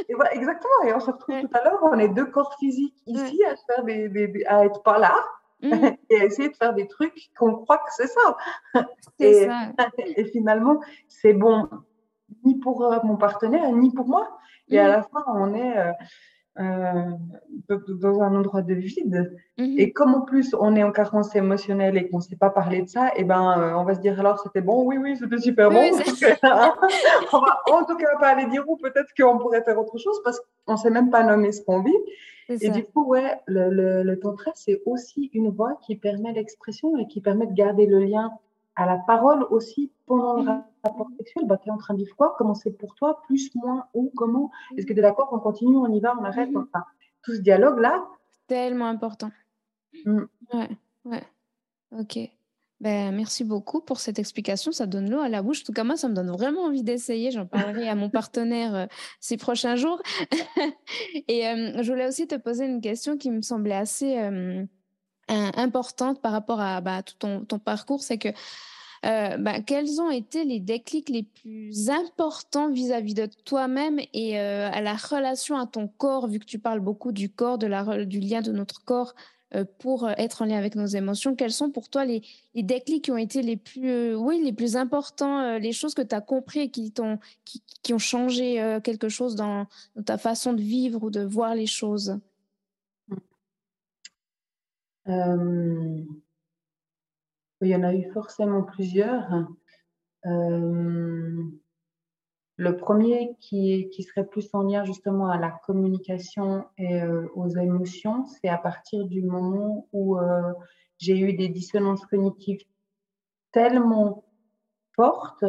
Et 0.08 0.14
voilà, 0.14 0.32
exactement. 0.34 0.84
Et 0.86 0.94
on 0.94 1.00
se 1.00 1.10
retrouve 1.10 1.40
tout 1.40 1.50
à 1.52 1.64
l'heure. 1.64 1.80
On 1.82 1.98
est 1.98 2.08
deux 2.08 2.26
corps 2.26 2.54
physiques 2.60 2.94
ici 3.06 3.42
à, 3.44 3.56
faire 3.66 3.84
des, 3.84 4.44
à 4.46 4.64
être 4.64 4.80
pas 4.84 4.98
là 5.00 5.14
mmh. 5.62 5.72
et 6.10 6.20
à 6.20 6.24
essayer 6.24 6.50
de 6.50 6.56
faire 6.56 6.72
des 6.72 6.86
trucs 6.86 7.30
qu'on 7.36 7.56
croit 7.56 7.78
que 7.78 7.90
c'est 7.96 8.06
ça. 8.06 8.36
Et, 9.18 9.46
ça. 9.46 9.90
et 9.98 10.24
finalement, 10.26 10.80
c'est 11.08 11.32
bon 11.32 11.68
ni 12.44 12.58
pour 12.58 12.84
euh, 12.84 12.98
mon 13.04 13.16
partenaire, 13.16 13.70
ni 13.72 13.92
pour 13.92 14.06
moi. 14.06 14.38
Et 14.68 14.78
à 14.78 14.84
mmh. 14.84 14.90
la 14.90 15.02
fin, 15.02 15.24
on 15.28 15.54
est. 15.54 15.78
Euh, 15.78 15.92
euh, 16.58 17.10
dans 17.68 18.20
un 18.20 18.36
endroit 18.36 18.60
de 18.60 18.74
vide. 18.74 19.32
Mhm. 19.56 19.78
Et 19.78 19.90
comme 19.92 20.14
en 20.14 20.20
plus 20.20 20.54
on 20.60 20.76
est 20.76 20.82
en 20.82 20.92
carence 20.92 21.34
émotionnelle 21.34 21.96
et 21.96 22.10
qu'on 22.10 22.18
ne 22.18 22.22
sait 22.22 22.36
pas 22.36 22.50
parler 22.50 22.82
de 22.82 22.88
ça, 22.90 23.08
et 23.08 23.20
eh 23.20 23.24
ben 23.24 23.74
on 23.74 23.84
va 23.84 23.94
se 23.94 24.00
dire 24.00 24.20
alors 24.20 24.38
c'était 24.38 24.60
bon, 24.60 24.84
oui, 24.84 24.98
oui, 24.98 25.16
c'était 25.16 25.38
super 25.38 25.70
bon. 25.70 25.80
on 27.32 27.38
va 27.38 27.62
en 27.72 27.84
tout 27.86 27.96
cas 27.96 28.18
pas 28.20 28.28
aller 28.28 28.50
dire 28.50 28.68
ou 28.68 28.76
peut-être 28.76 29.14
qu'on 29.18 29.38
pourrait 29.38 29.62
faire 29.62 29.78
autre 29.78 29.96
chose 29.96 30.20
parce 30.24 30.42
qu'on 30.66 30.74
ne 30.74 30.78
sait 30.78 30.90
même 30.90 31.08
pas 31.08 31.22
nommer 31.22 31.52
ce 31.52 31.62
qu'on 31.62 31.82
vit. 31.82 31.96
Et 32.48 32.68
du 32.68 32.84
coup, 32.84 33.06
ouais, 33.06 33.40
le, 33.46 33.70
le, 33.70 34.02
le 34.02 34.18
tantra, 34.18 34.50
c'est 34.54 34.82
aussi 34.84 35.30
une 35.32 35.48
voie 35.48 35.78
qui 35.86 35.96
permet 35.96 36.34
l'expression 36.34 36.98
et 36.98 37.06
qui 37.06 37.22
permet 37.22 37.46
de 37.46 37.54
garder 37.54 37.86
le 37.86 38.00
lien 38.00 38.30
à 38.76 38.86
la 38.86 38.96
parole 38.98 39.44
aussi 39.50 39.92
pendant 40.06 40.36
le 40.36 40.42
mhm. 40.42 40.64
rapport 40.84 41.08
sexuel. 41.18 41.46
Bah, 41.46 41.58
tu 41.58 41.68
es 41.68 41.72
en 41.72 41.78
train 41.78 41.94
de 41.94 41.98
vivre 41.98 42.16
quoi? 42.16 42.34
Comment 42.38 42.54
c'est 42.54 42.72
pour 42.72 42.94
toi? 42.94 43.20
Plus, 43.26 43.54
moins, 43.54 43.86
où, 43.94 44.12
comment? 44.16 44.50
Est-ce 44.76 44.86
que 44.86 44.92
tu 44.92 44.98
es 44.98 45.02
d'accord? 45.02 45.28
On 45.32 45.38
continue, 45.38 45.76
on 45.76 45.92
y 45.92 46.00
va, 46.00 46.14
on 46.18 46.24
arrête? 46.24 46.50
Enfin, 46.54 46.84
Tout 47.22 47.34
ce 47.34 47.40
dialogue-là. 47.40 48.04
Tellement 48.46 48.86
important. 48.86 49.30
Mm. 50.04 50.22
Ouais, 50.52 50.70
ouais. 51.04 51.22
Ok. 51.98 52.18
Ben, 52.82 53.14
merci 53.14 53.44
beaucoup 53.44 53.80
pour 53.80 54.00
cette 54.00 54.18
explication. 54.18 54.72
Ça 54.72 54.86
donne 54.86 55.08
l'eau 55.08 55.20
à 55.20 55.28
la 55.28 55.40
bouche. 55.40 55.60
En 55.62 55.66
tout 55.66 55.72
cas, 55.72 55.84
moi, 55.84 55.96
ça 55.96 56.08
me 56.08 56.14
donne 56.14 56.32
vraiment 56.32 56.62
envie 56.62 56.82
d'essayer. 56.82 57.30
J'en 57.30 57.46
parlerai 57.46 57.88
à 57.88 57.94
mon 57.94 58.10
partenaire 58.10 58.74
euh, 58.74 58.86
ces 59.20 59.36
prochains 59.36 59.76
jours. 59.76 60.02
Et 61.28 61.46
euh, 61.46 61.80
je 61.80 61.92
voulais 61.92 62.08
aussi 62.08 62.26
te 62.26 62.34
poser 62.34 62.66
une 62.66 62.80
question 62.80 63.16
qui 63.16 63.30
me 63.30 63.40
semblait 63.40 63.76
assez 63.76 64.18
euh, 64.18 64.64
importante 65.32 66.20
par 66.20 66.32
rapport 66.32 66.60
à 66.60 66.80
bah, 66.80 67.02
tout 67.02 67.44
ton, 67.44 67.58
parcours. 67.58 68.02
C'est 68.02 68.18
que 68.18 68.28
bah, 69.02 69.60
quels 69.60 70.00
ont 70.00 70.10
été 70.10 70.44
les 70.44 70.60
déclics 70.60 71.08
les 71.08 71.24
plus 71.24 71.90
importants 71.90 72.70
vis-à-vis 72.70 73.14
de 73.14 73.26
toi-même 73.44 74.00
et 74.12 74.38
à 74.38 74.80
la 74.80 74.94
relation 74.94 75.56
à 75.56 75.66
ton 75.66 75.88
corps, 75.88 76.28
vu 76.28 76.38
que 76.38 76.44
tu 76.44 76.58
parles 76.58 76.80
beaucoup 76.80 77.12
du 77.12 77.28
corps, 77.28 77.58
de 77.58 77.66
la, 77.66 78.04
du 78.04 78.20
lien 78.20 78.42
de 78.42 78.52
notre 78.52 78.84
corps 78.84 79.14
euh, 79.54 79.64
pour 79.78 80.04
euh, 80.04 80.12
être 80.16 80.40
en 80.40 80.46
lien 80.46 80.56
avec 80.56 80.76
nos 80.76 80.86
émotions. 80.86 81.34
Quels 81.34 81.52
sont 81.52 81.70
pour 81.70 81.90
toi 81.90 82.06
les, 82.06 82.22
les 82.54 82.62
déclics 82.62 83.04
qui 83.04 83.10
ont 83.10 83.18
été 83.18 83.42
les 83.42 83.58
plus, 83.58 83.90
euh, 83.90 84.14
oui, 84.14 84.40
les 84.42 84.52
plus 84.52 84.76
importants, 84.76 85.58
les 85.58 85.72
choses 85.72 85.94
que 85.94 86.00
tu 86.00 86.14
as 86.14 86.22
compris 86.22 86.60
et 86.60 86.70
qui, 86.70 86.92
ont, 87.00 87.18
qui, 87.44 87.62
qui, 87.82 87.92
ont 87.92 87.98
changé 87.98 88.78
quelque 88.82 89.10
chose 89.10 89.36
dans, 89.36 89.66
ta 90.06 90.16
façon 90.16 90.54
de 90.54 90.62
vivre 90.62 91.02
ou 91.02 91.10
de 91.10 91.22
voir 91.22 91.54
les 91.54 91.66
choses? 91.66 92.18
Il 95.06 96.06
y 97.68 97.76
en 97.76 97.82
a 97.82 97.94
eu 97.94 98.10
forcément 98.12 98.62
plusieurs. 98.62 99.46
Le 102.62 102.76
premier 102.76 103.34
qui, 103.40 103.88
qui, 103.90 104.02
serait 104.02 104.26
plus 104.26 104.48
en 104.52 104.62
lien 104.62 104.84
justement 104.84 105.28
à 105.28 105.38
la 105.38 105.50
communication 105.66 106.64
et 106.76 107.02
euh, 107.02 107.26
aux 107.34 107.48
émotions, 107.48 108.26
c'est 108.26 108.48
à 108.48 108.58
partir 108.58 109.06
du 109.06 109.22
moment 109.22 109.88
où 109.92 110.18
euh, 110.18 110.52
j'ai 110.98 111.18
eu 111.18 111.32
des 111.32 111.48
dissonances 111.48 112.04
cognitives 112.06 112.60
tellement 113.52 114.24
fortes 114.94 115.44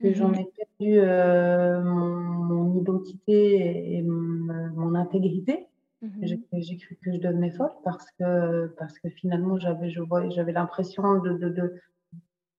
que 0.00 0.12
j'en 0.12 0.30
mhm. 0.30 0.34
ai 0.40 0.44
perdu 0.56 0.98
euh, 0.98 1.82
mon, 1.82 2.80
identité 2.80 3.98
et, 3.98 4.02
mon, 4.02 4.94
intégrité. 4.94 5.68
Mhm. 6.02 6.38
J'ai 6.52 6.76
cru 6.76 6.98
que 7.02 7.12
je 7.12 7.18
devenais 7.18 7.50
folle 7.50 7.72
parce 7.82 8.10
que, 8.18 8.66
parce 8.78 8.98
que 8.98 9.08
finalement 9.08 9.58
j'avais 9.58 10.52
l'impression 10.52 11.18
de, 11.20 11.32
de, 11.32 11.48
de, 11.48 11.80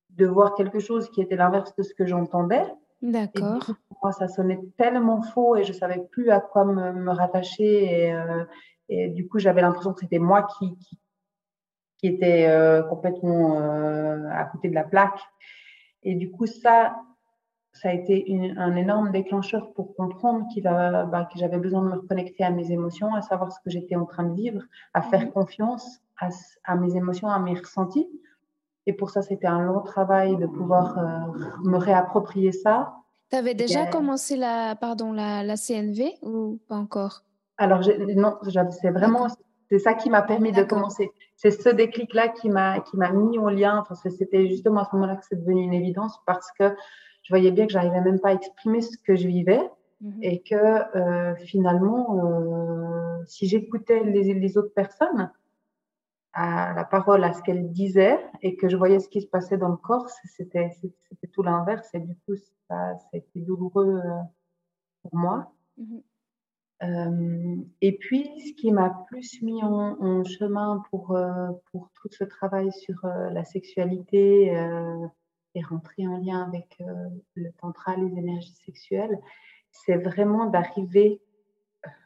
de 0.09 0.25
voir 0.25 0.55
quelque 0.55 0.79
chose 0.79 1.09
qui 1.11 1.21
était 1.21 1.35
l'inverse 1.35 1.75
de 1.75 1.83
ce 1.83 1.93
que 1.93 2.05
j'entendais. 2.05 2.65
D'accord. 3.01 3.63
Pour 3.65 3.99
moi, 4.01 4.11
ça 4.11 4.27
sonnait 4.27 4.59
tellement 4.77 5.21
faux 5.21 5.55
et 5.55 5.63
je 5.63 5.71
savais 5.71 6.03
plus 6.11 6.29
à 6.31 6.39
quoi 6.39 6.65
me, 6.65 7.11
rattacher. 7.11 8.05
Et, 8.05 8.13
euh, 8.13 8.43
et, 8.89 9.09
du 9.09 9.27
coup, 9.27 9.37
j'avais 9.37 9.61
l'impression 9.61 9.93
que 9.93 9.99
c'était 9.99 10.19
moi 10.19 10.47
qui, 10.57 10.75
qui, 10.79 10.99
qui 11.97 12.07
était 12.07 12.47
euh, 12.47 12.81
complètement 12.83 13.61
euh, 13.61 14.27
à 14.31 14.45
côté 14.45 14.69
de 14.69 14.75
la 14.75 14.83
plaque. 14.83 15.19
Et 16.03 16.15
du 16.15 16.31
coup, 16.31 16.47
ça, 16.47 16.95
ça 17.81 17.89
a 17.89 17.93
été 17.93 18.29
une, 18.29 18.57
un 18.57 18.75
énorme 18.75 19.11
déclencheur 19.11 19.71
pour 19.73 19.95
comprendre 19.95 20.45
bah, 20.63 21.29
que 21.31 21.39
j'avais 21.39 21.57
besoin 21.57 21.81
de 21.81 21.87
me 21.87 21.95
reconnecter 21.95 22.43
à 22.43 22.49
mes 22.49 22.71
émotions, 22.71 23.13
à 23.13 23.21
savoir 23.21 23.51
ce 23.51 23.59
que 23.63 23.69
j'étais 23.69 23.95
en 23.95 24.05
train 24.05 24.23
de 24.23 24.33
vivre, 24.33 24.61
à 24.93 25.01
faire 25.01 25.21
mmh 25.21 25.31
confiance 25.31 26.01
à, 26.19 26.29
à, 26.63 26.75
mes 26.75 26.95
émotions, 26.95 27.29
à 27.29 27.39
mes 27.39 27.53
ressentis. 27.53 28.07
Et 28.85 28.93
pour 28.93 29.09
ça, 29.09 29.21
c'était 29.21 29.47
un 29.47 29.61
long 29.61 29.81
travail 29.81 30.37
de 30.37 30.47
pouvoir 30.47 30.97
euh, 30.97 31.59
me 31.63 31.77
réapproprier 31.77 32.51
ça. 32.51 32.95
Tu 33.29 33.35
avais 33.35 33.53
déjà 33.53 33.85
commencé 33.85 34.37
la, 34.37 34.75
pardon, 34.75 35.11
la, 35.11 35.43
la, 35.43 35.55
CNV 35.57 36.13
ou 36.21 36.59
pas 36.67 36.75
encore? 36.75 37.23
Alors, 37.57 37.81
non, 38.15 38.37
c'est 38.71 38.91
vraiment 38.91 39.27
c'est 39.69 39.79
ça 39.79 39.93
qui 39.93 40.09
m'a 40.09 40.21
permis 40.21 40.51
de 40.51 40.63
commencer. 40.63 41.11
C'est 41.35 41.51
ce 41.51 41.69
déclic-là 41.69 42.29
qui 42.29 42.49
m'a 42.49 42.79
qui 42.79 42.95
m'a 42.95 43.11
mis 43.11 43.37
en 43.37 43.49
lien. 43.49 43.79
Enfin, 43.79 43.95
c'était 44.09 44.47
justement 44.47 44.81
à 44.81 44.85
ce 44.85 44.95
moment-là 44.95 45.17
que 45.17 45.25
c'est 45.27 45.35
devenu 45.35 45.61
une 45.61 45.73
évidence 45.73 46.17
parce 46.25 46.49
que 46.57 46.73
je 47.27 47.33
voyais 47.33 47.51
bien 47.51 47.67
que 47.67 47.73
j'arrivais 47.73 47.99
même 47.99 48.21
pas 48.21 48.29
à 48.29 48.33
exprimer 48.33 48.81
ce 48.81 48.97
que 48.97 49.17
je 49.17 49.27
vivais 49.27 49.59
mmh 49.99 50.19
et 50.21 50.41
que 50.43 50.55
euh, 50.55 51.35
finalement, 51.35 52.17
euh, 52.23 53.23
si 53.25 53.47
j'écoutais 53.47 54.03
les, 54.03 54.33
les, 54.33 54.57
autres 54.57 54.73
personnes, 54.73 55.31
à 56.31 56.73
la 56.73 56.85
parole, 56.85 57.23
à 57.23 57.33
ce 57.33 57.41
qu'elle 57.41 57.71
disait 57.71 58.19
et 58.43 58.55
que 58.55 58.69
je 58.69 58.77
voyais 58.77 58.99
ce 58.99 59.09
qui 59.09 59.21
se 59.21 59.27
passait 59.27 59.57
dans 59.57 59.69
le 59.69 59.75
corps, 59.75 60.07
c'était 60.25 60.71
tout 61.33 61.43
l'inverse 61.43 61.89
et 61.95 61.99
du 61.99 62.15
coup, 62.15 62.35
ça, 62.35 62.95
ça 62.99 63.07
a 63.13 63.17
été 63.17 63.39
douloureux 63.41 63.99
euh, 64.05 64.21
pour 65.01 65.15
moi. 65.15 65.51
Mhm. 65.77 66.01
Euh, 66.83 67.55
et 67.81 67.97
puis, 67.97 68.29
ce 68.39 68.53
qui 68.53 68.71
m'a 68.71 69.05
plus 69.07 69.41
mis 69.41 69.63
en, 69.63 70.23
chemin 70.23 70.83
pour, 70.91 71.17
euh, 71.17 71.49
pour 71.71 71.89
tout 71.95 72.09
ce 72.11 72.23
travail 72.23 72.71
sur 72.71 73.03
la 73.03 73.43
sexualité 73.43 74.55
et 75.55 75.61
rentrer 75.63 76.07
en 76.07 76.17
lien 76.17 76.43
avec 76.43 76.81
le 77.35 77.51
tantra, 77.53 77.95
les 77.95 78.17
énergies 78.17 78.55
sexuelles, 78.65 79.19
c'est 79.71 79.97
vraiment 79.97 80.45
d'arriver 80.45 81.21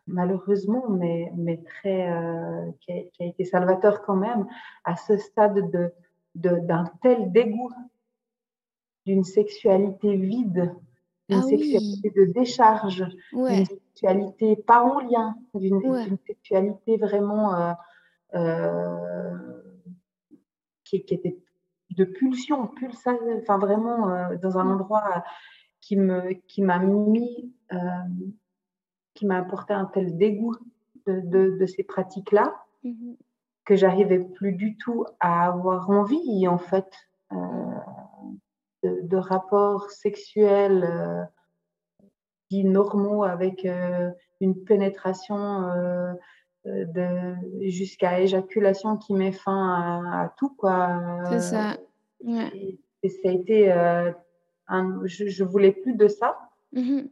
malheureusement, 0.08 0.89
mais, 0.89 1.32
mais 1.36 1.58
très, 1.58 2.12
euh, 2.12 2.71
qui, 2.82 2.91
a, 2.91 3.25
été 3.25 3.45
salvateur 3.45 4.01
quand 4.04 4.15
même, 4.15 4.47
à 4.84 4.95
ce 4.95 5.17
stade 5.17 5.71
de, 5.71 5.91
d'un 6.36 6.86
tel 7.01 7.32
dégoût 7.32 7.71
d'une 9.06 9.23
sexualité 9.23 10.15
vide, 10.15 10.75
d'une 11.30 11.39
ah 11.39 11.43
sexualité 11.43 12.10
de 12.12 12.25
décharge, 12.25 13.06
d'une 13.34 13.65
sexualité 13.65 14.56
pas 14.56 14.84
en 14.84 14.99
lien, 14.99 15.36
d'une, 15.54 16.17
sexualité 16.27 16.97
vraiment 16.97 17.56
euh, 17.56 17.73
euh, 18.36 19.63
qui, 20.84 20.97
était 20.97 21.38
de 21.95 22.06
pulsion, 22.06 22.71
enfin 23.38 23.58
vraiment 23.58 24.36
dans 24.41 24.58
un 24.58 24.69
endroit 24.69 25.23
qui, 25.82 25.97
me, 25.97 26.34
qui 26.47 26.62
m'a 26.62 26.80
mis 26.80 27.54
qui 29.13 29.25
m'a 29.25 29.38
apporté 29.38 29.73
un 29.73 29.86
tel 29.86 30.17
dégoût 30.17 30.56
de, 31.06 31.58
de, 31.58 31.65
ces 31.65 31.84
pratiques-là 31.84 32.56
mhm. 32.84 33.15
que 33.65 33.75
j'arrivais 33.75 34.19
plus 34.19 34.54
du 34.54 34.77
tout 34.77 35.06
à 35.19 35.45
avoir 35.45 35.89
envie, 35.89 36.47
en 36.47 36.58
fait, 36.58 36.91
euh, 37.34 37.38
de, 38.84 39.17
rapports 39.17 39.89
sexuels 39.89 40.84
euh, 40.84 41.23
dits 42.49 42.63
normaux 42.63 43.23
avec 43.23 43.65
euh, 43.65 44.12
une 44.39 44.63
pénétration 44.63 45.69
de, 46.65 47.36
jusqu'à 47.69 48.19
éjaculation 48.19 48.97
qui 48.97 49.13
met 49.13 49.32
fin 49.32 50.04
à, 50.12 50.34
tout, 50.38 50.50
quoi. 50.50 51.00
C'est 51.30 51.39
ça. 51.39 51.78
Et, 52.24 52.80
ça 53.10 53.30
a 53.30 53.32
été. 53.32 53.71
Un, 54.67 55.02
je, 55.04 55.28
je 55.28 55.43
voulais 55.43 55.71
plus 55.71 55.95
de 55.95 56.08
ça. 56.08 56.38
Mhm. 56.71 57.10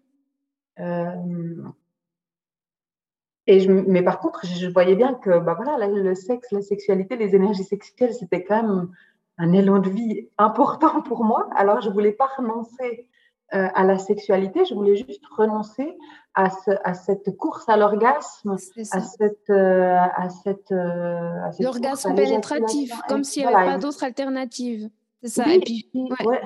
Et 3.49 3.59
je, 3.61 3.71
mais 3.71 4.03
par 4.03 4.19
contre, 4.19 4.45
je 4.45 4.67
voyais 4.67 4.95
bien 4.95 5.15
que 5.15 5.39
bah 5.39 5.55
voilà, 5.55 5.87
le 5.87 6.13
sexe, 6.13 6.51
la 6.51 6.61
sexualité, 6.61 7.15
les 7.15 7.35
énergies 7.35 7.63
sexuelles, 7.63 8.13
c'était 8.13 8.43
quand 8.43 8.61
même 8.61 8.91
un 9.39 9.53
élan 9.53 9.79
de 9.79 9.89
vie 9.89 10.29
important 10.37 11.01
pour 11.01 11.23
moi. 11.23 11.49
Alors, 11.55 11.81
je 11.81 11.89
voulais 11.89 12.11
pas 12.11 12.29
renoncer 12.37 12.83
euh, 12.91 13.03
à 13.51 13.83
la 13.83 13.97
sexualité, 13.97 14.65
je 14.65 14.73
voulais 14.73 14.95
juste 14.95 15.25
renoncer 15.35 15.97
à, 16.35 16.49
ce, 16.49 16.71
à 16.83 16.93
cette 16.93 17.35
course 17.37 17.67
à 17.67 17.77
l'orgasme, 17.77 18.51
à 18.51 18.99
cette, 19.01 19.49
euh, 19.49 19.95
à 20.15 20.29
cette, 20.29 20.71
euh, 20.71 21.41
l'orgasme 21.59 22.15
pénétratif, 22.15 22.91
comme 23.07 23.23
s'il 23.23 23.45
n'y 23.45 23.53
avait 23.53 23.71
pas 23.71 23.77
d'autre 23.77 24.03
alternative. 24.03 24.89
C'est 25.23 25.29
ça. 25.29 25.53
et 25.53 25.59
puis, 25.59 25.89
ouais. 26.25 26.41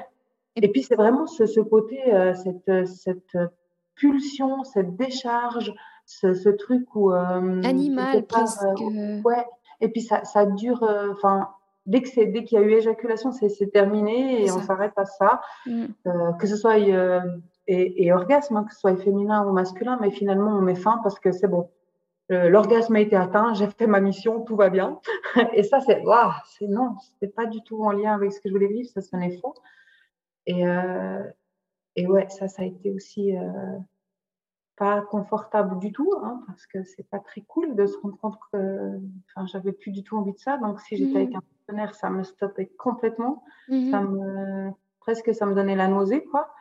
et 0.55 0.67
puis 0.69 0.83
c'est 0.83 0.95
vraiment 0.95 1.27
ce, 1.27 1.45
ce 1.45 1.59
côté, 1.59 1.99
cette, 2.33 2.87
cette 2.87 3.37
pulsion, 3.95 4.63
cette 4.63 4.95
décharge, 4.95 5.73
ce, 6.05 6.49
truc 6.49 6.95
où. 6.95 7.11
Euh, 7.11 7.61
Animal, 7.63 8.25
presque. 8.25 8.63
Euh, 8.63 9.21
ouais. 9.21 9.45
Et 9.81 9.89
puis 9.89 10.01
ça, 10.01 10.23
ça 10.23 10.45
dure. 10.45 10.83
Euh, 10.83 11.11
enfin, 11.11 11.49
dès 11.85 12.01
que 12.01 12.09
c'est 12.09 12.25
dès 12.27 12.43
qu'il 12.43 12.59
y 12.59 12.61
a 12.61 12.65
eu 12.65 12.71
éjaculation, 12.71 13.31
c'est 13.31 13.71
terminé 13.71 14.45
et 14.45 14.51
on 14.51 14.61
s'arrête 14.61 14.93
à 14.97 15.05
ça. 15.05 15.41
Mm. 15.65 15.85
que 16.39 16.47
ce 16.47 16.55
soit 16.55 16.77
et, 16.77 16.93
et, 17.67 18.11
orgasme, 18.11 18.57
hein, 18.57 18.65
que 18.65 18.73
ce 18.73 18.79
soit 18.79 18.95
féminin 18.97 19.45
ou 19.47 19.53
masculin, 19.53 19.97
mais 20.01 20.11
finalement 20.11 20.51
on 20.51 20.61
met 20.61 20.75
fin 20.75 20.99
parce 21.03 21.19
que 21.19 21.31
c'est 21.31 21.47
bon. 21.47 21.69
L'orgasme 22.29 22.95
a 22.95 22.99
été 22.99 23.15
atteint, 23.15 23.53
j'ai 23.53 23.67
fait 23.67 23.85
ma 23.85 23.99
mission, 23.99 24.41
tout 24.41 24.55
va 24.55 24.69
bien. 24.69 24.99
et 25.53 25.61
ça, 25.61 25.81
c'est 25.81 26.01
waouh, 26.01 26.31
c'est 26.57 26.67
non, 26.67 26.95
c'était 26.99 27.31
pas 27.31 27.45
du 27.45 27.61
tout 27.61 27.83
en 27.83 27.91
lien 27.91 28.15
avec 28.15 28.31
ce 28.31 28.39
que 28.39 28.49
je 28.49 28.53
voulais 28.53 28.69
vivre, 28.69 28.89
ça 28.89 29.01
sonnait 29.01 29.37
faux. 29.37 29.53
Et, 30.47 30.63
et 31.95 32.07
ouais, 32.07 32.27
ça, 32.29 32.47
ça 32.47 32.63
a 32.63 32.65
été 32.65 32.91
aussi 32.91 33.33
pas 34.75 35.01
confortable 35.01 35.79
du 35.79 35.91
tout, 35.91 36.11
hein, 36.23 36.43
parce 36.47 36.65
que 36.65 36.83
c'est 36.83 37.07
pas 37.09 37.19
très 37.19 37.41
cool 37.41 37.75
de 37.75 37.85
se 37.85 37.97
rendre 37.99 38.17
compte 38.17 38.37
que 38.51 38.99
enfin, 39.29 39.45
j'avais 39.47 39.71
plus 39.71 39.91
du 39.91 40.03
tout 40.03 40.17
envie 40.17 40.33
de 40.33 40.39
ça. 40.39 40.57
Donc, 40.57 40.79
si 40.81 40.95
j'étais 40.95 41.17
avec 41.17 41.31
mmh. 41.31 41.37
un 41.37 41.41
partenaire, 41.65 41.95
ça 41.95 42.09
me 42.09 42.23
stoppait 42.23 42.71
complètement. 42.77 43.43
Mmh 43.69 43.91
ça 43.91 44.01
me, 44.01 44.71
presque, 44.99 45.33
ça 45.33 45.45
me 45.45 45.53
donnait 45.53 45.75
la 45.75 45.87
nausée, 45.87 46.23
quoi. 46.25 46.53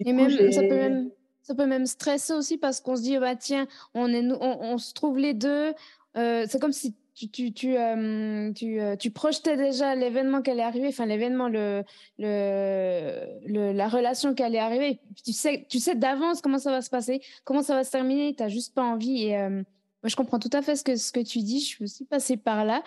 Et 0.00 0.12
même, 0.12 0.30
ça 0.30 0.62
peut 0.62 0.68
même, 0.68 1.10
ça 1.42 1.54
peut 1.54 1.66
même 1.66 1.86
stresser 1.86 2.32
aussi 2.32 2.56
parce 2.56 2.80
qu'on 2.80 2.96
se 2.96 3.02
dit, 3.02 3.18
bah, 3.18 3.36
tiens, 3.36 3.66
on, 3.94 4.08
est, 4.08 4.26
on, 4.32 4.62
on 4.62 4.78
se 4.78 4.94
trouve 4.94 5.18
les 5.18 5.34
deux. 5.34 5.74
Euh, 6.16 6.44
c'est 6.48 6.60
comme 6.60 6.72
si 6.72 6.94
tu, 7.14 7.28
tu, 7.28 7.52
tu, 7.52 7.76
euh, 7.76 8.52
euh, 8.62 8.96
tu, 8.96 9.10
projetais 9.10 9.56
déjà 9.56 9.94
l'événement 9.94 10.42
qui 10.42 10.50
allait 10.50 10.62
arriver, 10.62 10.88
enfin 10.88 11.06
l'événement, 11.06 11.48
le, 11.48 11.84
le, 12.18 13.72
la 13.72 13.88
relation 13.88 14.34
qui 14.34 14.42
allait 14.42 14.58
arriver. 14.58 15.00
Tu 15.24 15.32
sais, 15.32 15.66
tu 15.68 15.78
sais 15.78 15.94
d'avance 15.94 16.40
comment 16.40 16.58
ça 16.58 16.70
va 16.70 16.82
se 16.82 16.90
passer, 16.90 17.20
comment 17.44 17.62
ça 17.62 17.74
va 17.74 17.84
se 17.84 17.90
terminer. 17.90 18.34
Tu 18.34 18.42
n'as 18.42 18.48
juste 18.48 18.74
pas 18.74 18.84
envie. 18.84 19.24
Et 19.24 19.38
moi, 19.38 20.08
je 20.08 20.16
comprends 20.16 20.38
tout 20.38 20.50
à 20.52 20.62
fait 20.62 20.76
ce 20.76 20.84
que, 20.84 20.96
ce 20.96 21.12
que 21.12 21.20
tu 21.20 21.40
dis. 21.40 21.60
Je 21.60 21.66
suis 21.66 21.84
aussi 21.84 22.04
passée 22.04 22.36
par 22.36 22.64
là. 22.64 22.82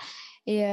Et 0.48 0.66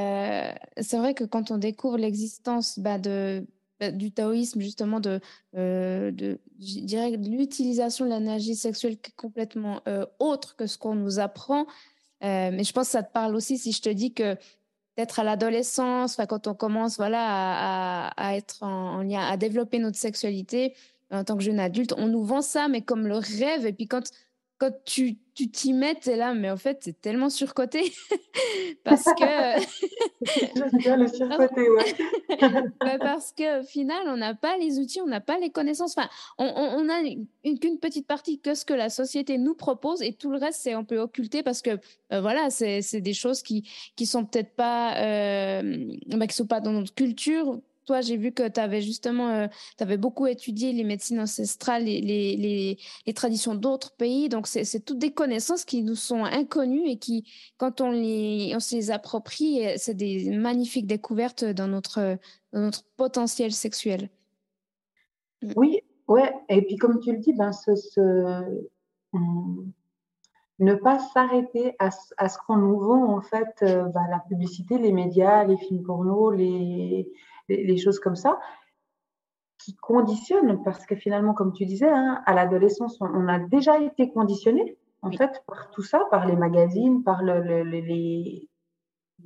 c'est 0.81 0.97
vrai 0.97 1.13
que 1.13 1.23
quand 1.23 1.51
on 1.51 1.57
découvre 1.57 1.97
l'existence 1.97 2.79
bah, 2.79 2.97
de 2.97 3.45
bah, 3.83 3.91
du 3.91 4.11
taoïsme, 4.11 4.61
justement, 4.61 4.99
de, 4.99 5.19
euh, 5.55 6.11
de, 6.11 6.39
de 6.59 7.29
l'utilisation 7.29 8.05
de 8.05 8.11
l'énergie 8.11 8.55
sexuelle 8.55 8.97
qui 8.97 9.11
est 9.11 9.15
complètement 9.15 9.81
euh, 9.87 10.05
autre 10.19 10.55
que 10.55 10.67
ce 10.67 10.77
qu'on 10.77 10.95
nous 10.95 11.19
apprend. 11.19 11.65
Euh, 12.23 12.51
mais 12.53 12.63
je 12.63 12.71
pense 12.71 12.87
que 12.87 12.91
ça 12.91 13.03
te 13.03 13.11
parle 13.11 13.35
aussi 13.35 13.57
si 13.57 13.71
je 13.71 13.81
te 13.81 13.89
dis 13.89 14.13
que 14.13 14.37
d'être 14.97 15.19
à 15.19 15.23
l'adolescence, 15.23 16.17
quand 16.29 16.47
on 16.47 16.53
commence 16.53 16.97
voilà, 16.97 17.19
à, 17.21 18.07
à, 18.15 18.35
être 18.35 18.61
en, 18.61 19.01
lien, 19.01 19.21
à 19.21 19.37
développer 19.37 19.79
notre 19.79 19.97
sexualité 19.97 20.75
en 21.11 21.23
tant 21.23 21.35
que 21.35 21.43
jeune 21.43 21.59
adulte, 21.59 21.93
on 21.97 22.07
nous 22.07 22.23
vend 22.23 22.41
ça, 22.41 22.67
mais 22.67 22.81
comme 22.81 23.07
le 23.07 23.17
rêve. 23.17 23.65
Et 23.65 23.73
puis 23.73 23.87
quand 23.87 24.11
quand 24.57 24.71
tu 24.85 25.17
tu 25.35 25.49
t'y 25.49 25.73
mets, 25.73 25.95
t'es 25.95 26.15
là, 26.15 26.33
mais 26.33 26.51
en 26.51 26.57
fait, 26.57 26.79
c'est 26.81 27.01
tellement 27.01 27.29
surcoté 27.29 27.91
parce 28.83 29.03
que. 29.03 29.61
J'aime 30.55 30.69
bien 30.77 30.97
le 30.97 31.07
surcoté, 31.07 31.69
ouais. 31.69 31.95
Bah, 32.79 32.97
parce 32.99 33.31
qu'au 33.31 33.63
final, 33.63 34.03
on 34.07 34.17
n'a 34.17 34.35
pas 34.35 34.57
les 34.57 34.79
outils, 34.79 35.01
on 35.01 35.07
n'a 35.07 35.21
pas 35.21 35.37
les 35.39 35.49
connaissances. 35.49 35.97
Enfin, 35.97 36.09
on, 36.37 36.45
on, 36.45 36.89
a 36.89 37.01
qu'une 37.59 37.79
petite 37.79 38.05
partie 38.05 38.39
que 38.39 38.53
ce 38.53 38.65
que 38.65 38.73
la 38.73 38.89
société 38.89 39.37
nous 39.37 39.55
propose 39.55 40.01
et 40.01 40.13
tout 40.13 40.29
le 40.29 40.37
reste, 40.37 40.61
c'est 40.61 40.73
un 40.73 40.83
peu 40.83 40.99
occulté 40.99 41.41
parce 41.41 41.61
que, 41.61 41.71
euh, 42.11 42.21
voilà, 42.21 42.49
c'est 42.49 43.01
des 43.01 43.13
choses 43.13 43.41
qui 43.41 43.67
qui 43.95 44.05
sont 44.05 44.25
peut-être 44.25 44.55
pas, 44.55 44.95
euh, 44.97 45.87
bah, 46.07 46.27
qui 46.27 46.35
sont 46.35 46.47
pas 46.47 46.61
dans 46.61 46.71
notre 46.71 46.93
culture 46.93 47.59
toi, 47.85 48.01
j'ai 48.01 48.17
vu 48.17 48.31
que 48.31 48.47
tu 48.47 48.59
avais 48.59 48.81
justement, 48.81 49.29
euh, 49.29 49.47
tu 49.77 49.83
avais 49.83 49.97
beaucoup 49.97 50.27
étudié 50.27 50.73
les 50.73 50.83
médecines 50.83 51.19
ancestrales, 51.19 51.83
les, 51.83 52.01
les, 52.01 52.77
les, 53.05 53.13
traditions 53.13 53.55
d'autres 53.55 53.95
pays. 53.95 54.29
Donc, 54.29 54.47
c'est 54.47 54.79
toutes 54.83 54.99
des 54.99 55.13
connaissances 55.13 55.65
qui 55.65 55.83
nous 55.83 55.95
sont 55.95 56.23
inconnues 56.23 56.87
et 56.87 56.97
qui, 56.97 57.31
quand 57.57 57.81
on, 57.81 57.91
les, 57.91 58.53
on 58.55 58.59
se 58.59 58.75
les 58.75 58.91
approprie, 58.91 59.65
euh, 59.65 59.73
c'est 59.77 59.95
des 59.95 60.35
magnifiques 60.35 60.87
découvertes 60.87 61.43
dans 61.43 61.67
notre, 61.67 62.17
dans 62.51 62.61
notre 62.61 62.83
potentiel 62.97 63.51
sexuel. 63.51 64.09
Mm. 65.41 65.51
Oui, 65.55 65.79
ouais. 66.07 66.33
Et 66.49 66.61
puis, 66.61 66.77
comme 66.77 66.99
tu 66.99 67.11
le 67.11 67.19
dis, 67.19 67.33
ben, 67.33 67.51
ce. 67.51 67.71
Hum, 69.13 69.71
ne 70.59 70.75
pas 70.75 70.99
s'arrêter 70.99 71.75
à, 71.79 71.89
à, 72.17 72.29
ce 72.29 72.37
qu'on 72.45 72.57
nous 72.57 72.79
vend, 72.79 73.15
en 73.15 73.21
fait, 73.21 73.53
euh, 73.63 73.83
ben, 73.85 74.05
la 74.09 74.19
publicité, 74.19 74.77
les 74.77 74.91
médias, 74.91 75.43
les 75.43 75.57
films 75.57 75.83
porno, 75.83 76.31
les 76.31 77.11
les, 77.49 77.77
choses 77.77 77.99
comme 77.99 78.15
ça, 78.15 78.39
qui 79.57 79.75
conditionnent, 79.75 80.61
parce 80.63 80.85
que 80.85 80.95
finalement, 80.95 81.33
comme 81.33 81.53
tu 81.53 81.65
disais, 81.65 81.89
hein, 81.89 82.21
à 82.25 82.33
l'adolescence, 82.33 82.97
on, 83.01 83.27
a 83.27 83.39
déjà 83.39 83.79
été 83.79 84.11
conditionné, 84.11 84.77
en 85.01 85.11
fait, 85.11 85.43
par 85.47 85.71
tout 85.71 85.83
ça, 85.83 86.05
par 86.11 86.25
les 86.27 86.35
magazines, 86.35 87.03
par 87.03 87.23
le, 87.23 87.63
les 87.63 88.49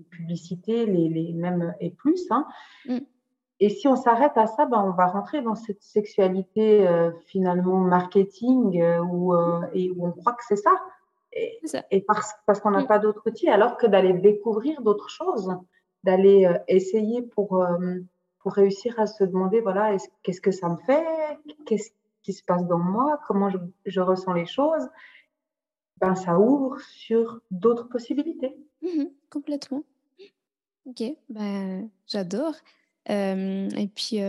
publicités, 0.09 0.85
les, 0.85 1.09
les, 1.09 1.33
même 1.33 1.73
et 1.79 1.91
plus. 1.91 2.25
Hein. 2.29 2.45
Mm. 2.85 2.99
Et 3.59 3.69
si 3.69 3.87
on 3.87 3.95
s'arrête 3.95 4.37
à 4.37 4.45
ça, 4.45 4.65
ben, 4.65 4.83
on 4.85 4.91
va 4.91 5.07
rentrer 5.07 5.41
dans 5.41 5.55
cette 5.55 5.81
sexualité 5.81 6.87
euh, 6.87 7.11
finalement 7.25 7.79
marketing 7.79 8.79
euh, 8.81 8.99
où, 8.99 9.33
euh, 9.33 9.61
et 9.73 9.89
où 9.89 10.05
on 10.05 10.11
croit 10.11 10.33
que 10.33 10.43
c'est 10.47 10.57
ça. 10.57 10.71
Et, 11.33 11.59
et 11.91 12.01
parce, 12.01 12.33
parce 12.45 12.59
qu'on 12.59 12.71
n'a 12.71 12.83
mm. 12.83 12.87
pas 12.87 12.99
d'autres 12.99 13.23
outils, 13.25 13.49
alors 13.49 13.77
que 13.77 13.87
d'aller 13.87 14.13
découvrir 14.13 14.81
d'autres 14.81 15.09
choses 15.09 15.51
d'aller 16.07 16.45
euh, 16.45 16.57
essayer 16.69 17.21
pour, 17.21 17.61
euh, 17.61 17.99
pour 18.39 18.53
réussir 18.53 18.97
à 18.97 19.07
se 19.07 19.25
demander, 19.25 19.59
voilà, 19.59 19.97
qu'est-ce 20.23 20.39
que 20.39 20.51
ça 20.51 20.69
me 20.69 20.77
fait? 20.77 21.05
Qu'est-ce 21.65 21.91
qui 22.23 22.31
se 22.31 22.41
passe 22.43 22.65
dans 22.65 22.79
moi? 22.79 23.19
Comment 23.27 23.49
je, 23.49 23.57
je 23.85 23.99
ressens 23.99 24.31
les 24.31 24.45
choses? 24.45 24.87
Ben, 25.99 26.15
Ça 26.15 26.39
ouvre 26.39 26.79
sur 26.79 27.41
d'autres 27.51 27.89
possibilités. 27.89 28.55
Mmh 28.81 29.05
complètement. 29.29 29.83
Ok, 30.85 31.03
ben, 31.27 31.89
j'adore. 32.07 32.53
Euh, 33.09 33.69
et 33.71 33.87
puis, 33.87 34.19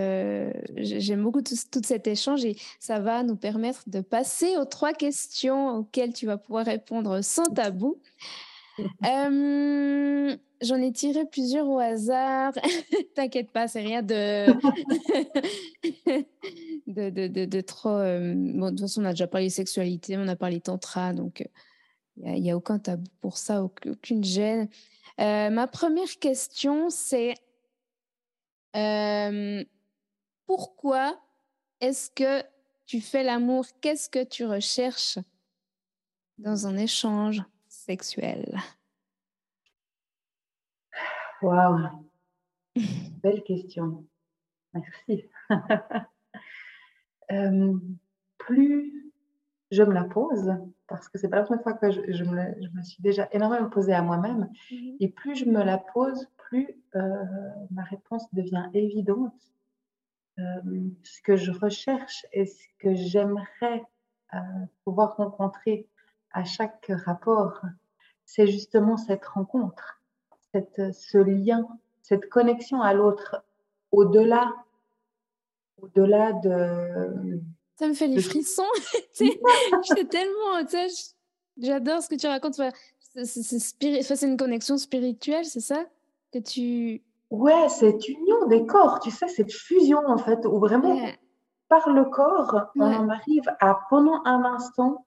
j'aime 0.76 1.22
beaucoup 1.22 1.42
tout, 1.42 1.54
tout, 1.70 1.82
cet 1.84 2.08
échange 2.08 2.44
et 2.44 2.56
ça 2.80 2.98
va 2.98 3.22
nous 3.22 3.36
permettre 3.36 3.84
de 3.86 4.00
passer 4.00 4.56
aux 4.56 4.64
trois 4.64 4.92
questions 4.92 5.76
auxquelles 5.76 6.12
tu 6.12 6.26
vas 6.26 6.38
pouvoir 6.38 6.66
répondre 6.66 7.22
sans 7.22 7.46
tabou. 7.46 8.00
Euh, 9.04 10.36
j'en 10.62 10.76
ai 10.76 10.92
tiré 10.92 11.24
plusieurs 11.26 11.68
au 11.68 11.78
hasard. 11.78 12.52
T'inquiète 13.14 13.50
pas, 13.50 13.68
c'est 13.68 13.80
rien 13.80 14.02
de... 14.02 14.46
de, 16.86 17.10
de, 17.28 17.44
de, 17.44 17.60
trop. 17.60 17.90
Euh, 17.90 18.34
bon, 18.34 18.66
de 18.66 18.70
toute 18.70 18.80
façon, 18.80 19.02
on 19.02 19.06
a 19.06 19.10
déjà 19.10 19.26
parlé 19.26 19.50
sexualité, 19.50 20.16
on 20.16 20.28
a 20.28 20.36
parlé 20.36 20.60
tantra, 20.60 21.12
donc 21.12 21.48
il 22.16 22.42
n'y 22.42 22.50
a, 22.50 22.56
aucun 22.56 22.78
tabou 22.78 23.10
pour 23.20 23.38
ça, 23.38 23.62
aucune 23.62 24.24
gêne. 24.24 24.68
Euh, 25.20 25.50
ma 25.50 25.66
première 25.66 26.18
question, 26.18 26.90
c'est 26.90 27.34
pourquoi 30.46 31.20
est-ce 31.80 32.10
que 32.10 32.42
tu 32.86 33.00
fais 33.00 33.22
l'amour? 33.22 33.66
Qu'est-ce 33.80 34.08
que 34.08 34.24
tu 34.24 34.44
recherches 34.44 35.18
dans 36.38 36.66
un 36.66 36.76
échange 36.76 37.42
sexuelle 37.68 38.60
Waouh, 41.42 41.88
belle 43.22 43.42
question. 43.42 44.04
Merci. 44.74 45.24
Euh, 47.30 47.76
plus 48.38 49.12
je 49.70 49.82
me 49.82 49.92
la 49.92 50.04
pose, 50.04 50.50
parce 50.86 51.10
que 51.10 51.18
c'est 51.18 51.28
pas 51.28 51.36
la 51.36 51.42
première 51.42 51.62
fois 51.62 51.74
que 51.74 51.90
je, 51.90 52.24
me, 52.24 52.82
suis 52.82 53.02
déjà 53.02 53.28
énormément 53.32 53.68
posée 53.68 53.92
à 53.92 54.00
moi-même, 54.00 54.48
mhm. 54.70 54.96
et 54.98 55.08
plus 55.10 55.34
je 55.34 55.44
me 55.44 55.62
la 55.62 55.76
pose, 55.76 56.26
plus 56.38 56.66
euh, 56.96 57.24
ma 57.70 57.82
réponse 57.82 58.32
devient 58.32 58.70
évidente. 58.72 59.34
Euh, 60.38 60.88
ce 61.02 61.20
que 61.20 61.36
je 61.36 61.52
recherche 61.52 62.24
et 62.32 62.46
ce 62.46 62.64
que 62.78 62.94
j'aimerais 62.94 63.84
pouvoir 64.84 65.16
rencontrer 65.16 65.86
à 66.32 66.44
chaque 66.44 66.90
rapport, 67.04 67.60
c'est 68.24 68.46
justement 68.46 68.96
cette 68.96 69.26
rencontre, 69.26 69.97
cette, 70.58 70.94
ce 70.94 71.18
lien, 71.18 71.66
cette 72.02 72.28
connexion 72.28 72.80
à 72.82 72.94
l'autre, 72.94 73.42
au-delà, 73.92 74.52
au-delà 75.80 76.32
de. 76.32 77.40
Ça 77.78 77.88
me 77.88 77.94
fait 77.94 78.08
les 78.08 78.20
frissons. 78.20 78.62
tellement, 80.10 80.66
j'adore 81.58 82.02
ce 82.02 82.08
que 82.08 82.16
tu 82.16 82.26
racontes. 82.26 82.60
C'est 83.24 84.22
une 84.26 84.36
connexion 84.36 84.76
spirituelle, 84.78 85.44
c'est 85.44 85.60
ça? 85.60 85.84
Que 86.32 86.38
tu. 86.38 87.02
Ouais, 87.30 87.68
cette 87.68 88.08
union 88.08 88.46
des 88.46 88.64
corps, 88.64 89.00
tu 89.00 89.10
sais, 89.10 89.28
cette 89.28 89.52
fusion 89.52 90.00
en 90.06 90.16
fait, 90.16 90.46
où 90.46 90.58
vraiment 90.58 90.98
par 91.68 91.90
le 91.90 92.06
corps, 92.06 92.70
on 92.76 92.82
en 92.82 93.08
arrive 93.10 93.54
à 93.60 93.78
pendant 93.90 94.22
un 94.24 94.44
instant 94.44 95.04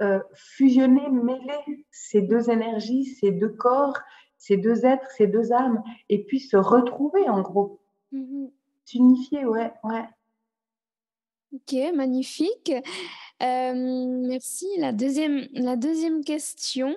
euh, 0.00 0.20
fusionner, 0.32 1.10
mêler 1.10 1.84
ces 1.90 2.22
deux 2.22 2.50
énergies, 2.50 3.04
ces 3.04 3.32
deux 3.32 3.50
corps, 3.50 3.98
ces 4.40 4.56
deux 4.56 4.86
êtres, 4.86 5.08
ces 5.16 5.26
deux 5.26 5.52
âmes, 5.52 5.82
et 6.08 6.24
puis 6.24 6.40
se 6.40 6.56
retrouver 6.56 7.28
en 7.28 7.42
gros. 7.42 7.80
Mm-hmm. 8.12 8.50
S'unifier, 8.86 9.44
ouais, 9.44 9.70
ouais. 9.84 10.08
Ok, 11.54 11.94
magnifique. 11.94 12.72
Euh, 13.42 14.06
merci. 14.26 14.66
La 14.78 14.92
deuxième, 14.92 15.46
la 15.52 15.76
deuxième 15.76 16.24
question, 16.24 16.96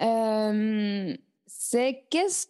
euh, 0.00 1.14
c'est 1.46 2.04
qu'est-ce 2.10 2.46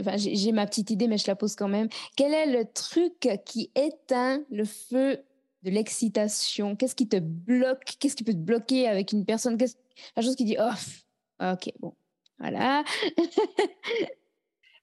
enfin, 0.00 0.16
j'ai 0.16 0.52
ma 0.52 0.66
petite 0.66 0.90
idée, 0.90 1.08
mais 1.08 1.18
je 1.18 1.26
la 1.26 1.36
pose 1.36 1.56
quand 1.56 1.68
même. 1.68 1.88
Quel 2.16 2.32
est 2.32 2.46
le 2.46 2.64
truc 2.72 3.28
qui 3.44 3.70
éteint 3.74 4.42
le 4.50 4.64
feu 4.64 5.18
de 5.62 5.70
l'excitation? 5.70 6.76
Qu'est-ce 6.76 6.94
qui 6.94 7.08
te 7.08 7.18
bloque? 7.18 7.96
Qu'est-ce 7.98 8.16
qui 8.16 8.24
peut 8.24 8.32
te 8.32 8.38
bloquer 8.38 8.88
avec 8.88 9.12
une 9.12 9.24
personne? 9.24 9.58
Qu'est-ce 9.58 9.76
la 10.16 10.22
chose 10.22 10.36
qui 10.36 10.44
dit 10.44 10.56
oh 10.58 11.52
ok 11.52 11.70
bon 11.80 11.92
voilà. 12.42 12.82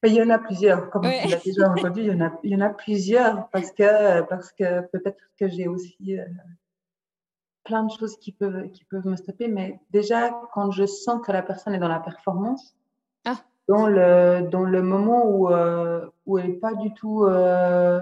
il 0.02 0.14
y 0.14 0.22
en 0.22 0.30
a 0.30 0.38
plusieurs, 0.38 0.88
comme 0.88 1.02
tu 1.02 1.28
l'as 1.28 1.42
déjà 1.44 1.68
entendu, 1.70 2.00
il 2.00 2.06
y 2.06 2.10
en 2.10 2.20
a, 2.22 2.32
il 2.42 2.50
y 2.52 2.56
en 2.56 2.62
a 2.62 2.70
plusieurs 2.70 3.50
parce 3.50 3.70
que 3.70 4.22
parce 4.22 4.50
que 4.52 4.80
peut-être 4.88 5.22
que 5.38 5.46
j'ai 5.46 5.68
aussi 5.68 6.18
euh, 6.18 6.24
plein 7.64 7.84
de 7.84 7.90
choses 7.90 8.16
qui 8.16 8.32
peuvent 8.32 8.70
qui 8.70 8.84
peuvent 8.84 9.06
me 9.06 9.16
stopper, 9.16 9.48
mais 9.48 9.78
déjà 9.90 10.30
quand 10.54 10.70
je 10.70 10.86
sens 10.86 11.20
que 11.24 11.32
la 11.32 11.42
personne 11.42 11.74
est 11.74 11.78
dans 11.78 11.88
la 11.88 12.00
performance, 12.00 12.74
ah. 13.26 13.36
dans 13.68 13.86
le 13.86 14.48
dans 14.50 14.64
le 14.64 14.80
moment 14.82 15.26
où 15.26 15.50
euh, 15.50 16.06
où 16.24 16.38
elle 16.38 16.52
n'est 16.52 16.54
pas 16.54 16.72
du 16.72 16.94
tout 16.94 17.24
euh, 17.24 18.00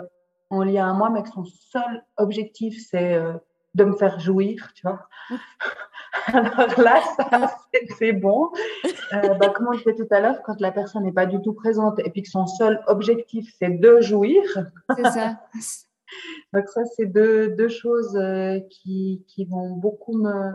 en 0.50 0.62
lien 0.62 0.88
à 0.88 0.92
moi, 0.92 1.10
mais 1.10 1.24
que 1.24 1.30
son 1.30 1.44
seul 1.44 2.04
objectif, 2.16 2.80
c'est 2.88 3.20
de 3.74 3.84
me 3.84 3.96
faire 3.96 4.20
jouir, 4.20 4.72
tu 4.74 4.82
vois. 4.86 5.08
Alors 6.26 6.80
là, 6.80 7.02
c'est 7.98 8.12
bon. 8.12 8.50
Euh, 9.12 9.34
bah, 9.34 9.48
comme 9.50 9.68
on 9.68 9.76
disait 9.76 9.94
tout 9.94 10.06
à 10.10 10.20
l'heure, 10.20 10.42
quand 10.42 10.60
la 10.60 10.72
personne 10.72 11.04
n'est 11.04 11.12
pas 11.12 11.26
du 11.26 11.40
tout 11.40 11.52
présente 11.52 11.98
et 12.00 12.10
puis 12.10 12.22
que 12.22 12.28
son 12.28 12.46
seul 12.46 12.82
objectif, 12.86 13.52
c'est 13.58 13.80
de 13.80 14.00
jouir. 14.00 14.42
C'est 14.96 15.04
ça. 15.04 15.40
Donc 16.52 16.68
ça, 16.68 16.84
c'est 16.96 17.06
deux, 17.06 17.50
deux 17.50 17.68
choses 17.68 18.16
euh, 18.16 18.60
qui, 18.70 19.24
qui, 19.26 19.44
vont 19.44 19.70
beaucoup 19.70 20.16
me, 20.16 20.52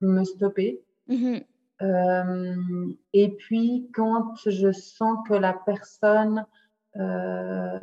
me 0.00 0.24
stopper. 0.24 0.82
Mm-hmm. 1.08 1.44
Euh, 1.82 2.92
et 3.12 3.30
puis, 3.30 3.90
quand 3.94 4.34
je 4.46 4.70
sens 4.72 5.18
que 5.28 5.34
la 5.34 5.52
personne 5.52 6.46
euh, 6.96 7.80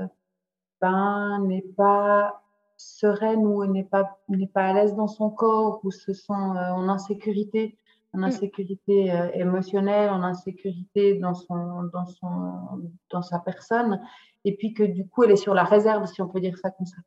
ben, 0.79 1.43
n'est 1.47 1.65
pas 1.75 2.41
sereine 2.79 3.45
ou 3.45 3.65
n'est 3.65 3.83
pas, 3.83 4.19
n'est 4.29 4.47
pas 4.47 4.67
à 4.67 4.73
l'aise 4.73 4.95
dans 4.95 5.07
son 5.07 5.29
corps 5.29 5.81
ou 5.83 5.91
se 5.91 6.13
sent 6.13 6.31
euh, 6.31 6.71
en 6.71 6.87
insécurité, 6.87 7.77
en 8.13 8.19
mm. 8.19 8.23
insécurité 8.23 9.11
euh, 9.11 9.29
émotionnelle, 9.33 10.09
en 10.09 10.23
insécurité 10.23 11.15
dans, 11.15 11.33
son, 11.33 11.83
dans, 11.93 12.05
son, 12.05 12.89
dans 13.11 13.21
sa 13.21 13.39
personne, 13.39 14.01
et 14.45 14.55
puis 14.55 14.73
que 14.73 14.83
du 14.83 15.05
coup 15.07 15.23
elle 15.23 15.31
est 15.31 15.35
sur 15.35 15.53
la 15.53 15.65
réserve, 15.65 16.05
si 16.05 16.21
on 16.21 16.29
peut 16.29 16.39
dire 16.39 16.57
ça 16.57 16.71
comme 16.71 16.85
ça. 16.85 16.97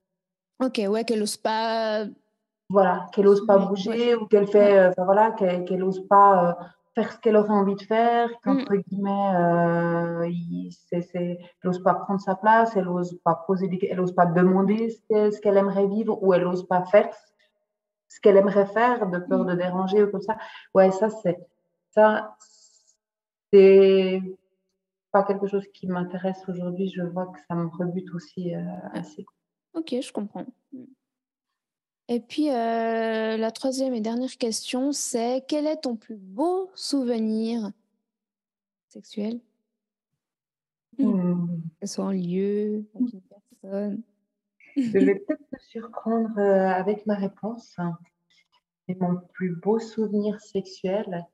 Ok, 0.63 0.81
ouais, 0.89 1.05
qu'elle 1.05 1.21
n'ose 1.21 1.39
pas. 1.39 2.05
Voilà, 2.69 3.07
qu'elle 3.13 3.25
n'ose 3.25 3.47
pas 3.47 3.59
bouger 3.59 4.15
ou 4.15 4.27
qu'elle 4.27 4.47
fait, 4.47 4.79
euh, 4.79 4.91
voilà, 4.99 5.33
qu'elle 5.33 5.79
n'ose 5.79 6.07
pas 6.07 6.57
faire 6.95 7.13
ce 7.13 7.19
qu'elle 7.19 7.37
aurait 7.37 7.51
envie 7.51 7.75
de 7.75 7.83
faire, 7.83 8.29
qu'entre 8.43 8.75
mm. 8.75 8.83
guillemets, 8.83 9.37
euh, 9.37 10.31
elle 10.93 11.39
n'ose 11.65 11.83
pas 11.83 11.95
prendre 11.95 12.21
sa 12.21 12.35
place, 12.35 12.77
elle 12.77 12.85
n'ose 12.85 13.19
pas 13.25 13.45
poser, 13.47 13.71
elle 13.91 13.97
n'ose 13.97 14.15
pas 14.15 14.27
demander 14.27 14.91
ce 14.91 15.41
qu'elle 15.41 15.57
aimerait 15.57 15.87
vivre 15.87 16.23
ou 16.23 16.35
elle 16.35 16.43
n'ose 16.43 16.67
pas 16.67 16.85
faire 16.85 17.15
ce 18.09 18.21
qu'elle 18.21 18.37
aimerait 18.37 18.67
faire 18.67 19.07
de 19.07 19.19
peur 19.19 19.45
de 19.47 19.55
mm. 19.55 19.59
déranger 19.59 20.03
ou 20.03 20.11
comme 20.11 20.21
ça. 20.21 20.37
Ouais, 20.75 20.91
ça 20.91 21.09
c'est 21.09 21.39
ça 21.91 22.37
c'est 23.53 24.21
pas 25.11 25.25
quelque 25.25 25.47
chose 25.47 25.67
qui 25.75 25.87
m'intéresse 25.87 26.43
aujourd'hui. 26.49 26.89
Je 26.89 27.03
vois 27.03 27.27
que 27.27 27.39
ça 27.49 27.55
me 27.55 27.69
rebute 27.69 28.13
aussi 28.15 28.55
euh, 28.55 28.61
assez. 28.93 29.27
Ok, 29.75 29.95
je 30.01 30.13
comprends. 30.13 30.47
Et 32.13 32.21
puis, 32.21 32.51
euh, 32.51 33.39
la 33.39 33.51
troisième 33.53 33.95
et 33.95 34.03
dernière 34.03 34.37
question, 34.37 34.93
c'est 34.93 35.47
quel 35.49 35.67
est 35.67 35.79
ton 35.79 35.97
plus 35.97 36.19
beau 36.19 36.71
souvenir 36.75 37.71
sexuel? 38.89 39.41
Mmh. 40.99 41.47
Que 41.81 41.87
ce 41.87 41.95
soit 41.95 42.05
en 42.05 42.11
lieu, 42.11 42.85
une 43.01 43.23
personne. 43.31 44.03
Je 44.77 44.91
vais 44.91 45.15
peut-être 45.15 45.49
te 45.51 45.63
surprendre 45.63 46.39
euh, 46.39 46.69
avec 46.69 47.07
ma 47.07 47.15
réponse. 47.15 47.79
Et 48.89 48.95
mon 48.97 49.17
plus 49.33 49.57
beau 49.57 49.79
souvenir 49.79 50.39
sexuel, 50.39 51.25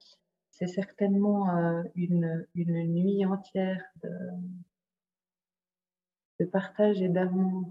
c'est 0.53 0.69
certainement 0.69 1.59
euh, 1.59 1.83
une, 1.97 2.47
une, 2.55 2.85
nuit 2.85 3.27
entière 3.27 3.83
de, 4.05 4.11
de 6.39 6.45
partage 6.45 7.03
et 7.03 7.09
d'amour 7.09 7.69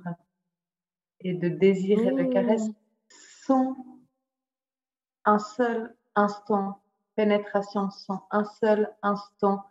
et 1.22 1.36
de 1.36 1.48
désir 1.48 2.00
et 2.00 2.12
de 2.12 2.34
caresse 2.34 2.68
mmh 2.68 2.74
sans 3.48 3.76
un 5.26 5.40
seul 5.40 5.96
instant, 6.16 6.82
pénétration 7.16 7.90
sans 7.90 8.24
un 8.32 8.44
seul 8.44 8.90
instant 9.02 9.64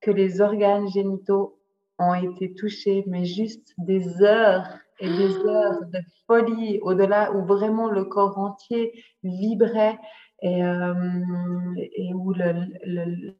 que 0.00 0.10
les 0.10 0.40
organes 0.40 0.88
génitaux 0.88 1.58
ont 1.98 2.14
été 2.14 2.54
touchés, 2.54 3.04
mais 3.06 3.24
juste 3.24 3.74
des 3.78 4.22
heures 4.22 4.66
et 4.98 5.08
des 5.08 5.36
heures 5.46 5.84
de 5.86 5.98
folie 6.26 6.78
au-delà 6.82 7.32
où 7.32 7.44
vraiment 7.44 7.88
le 7.88 8.04
corps 8.04 8.38
entier 8.38 8.92
vibrait 9.22 9.98
et, 10.42 10.64
euh, 10.64 11.74
et 11.76 12.12
où 12.14 12.32
le, 12.32 13.34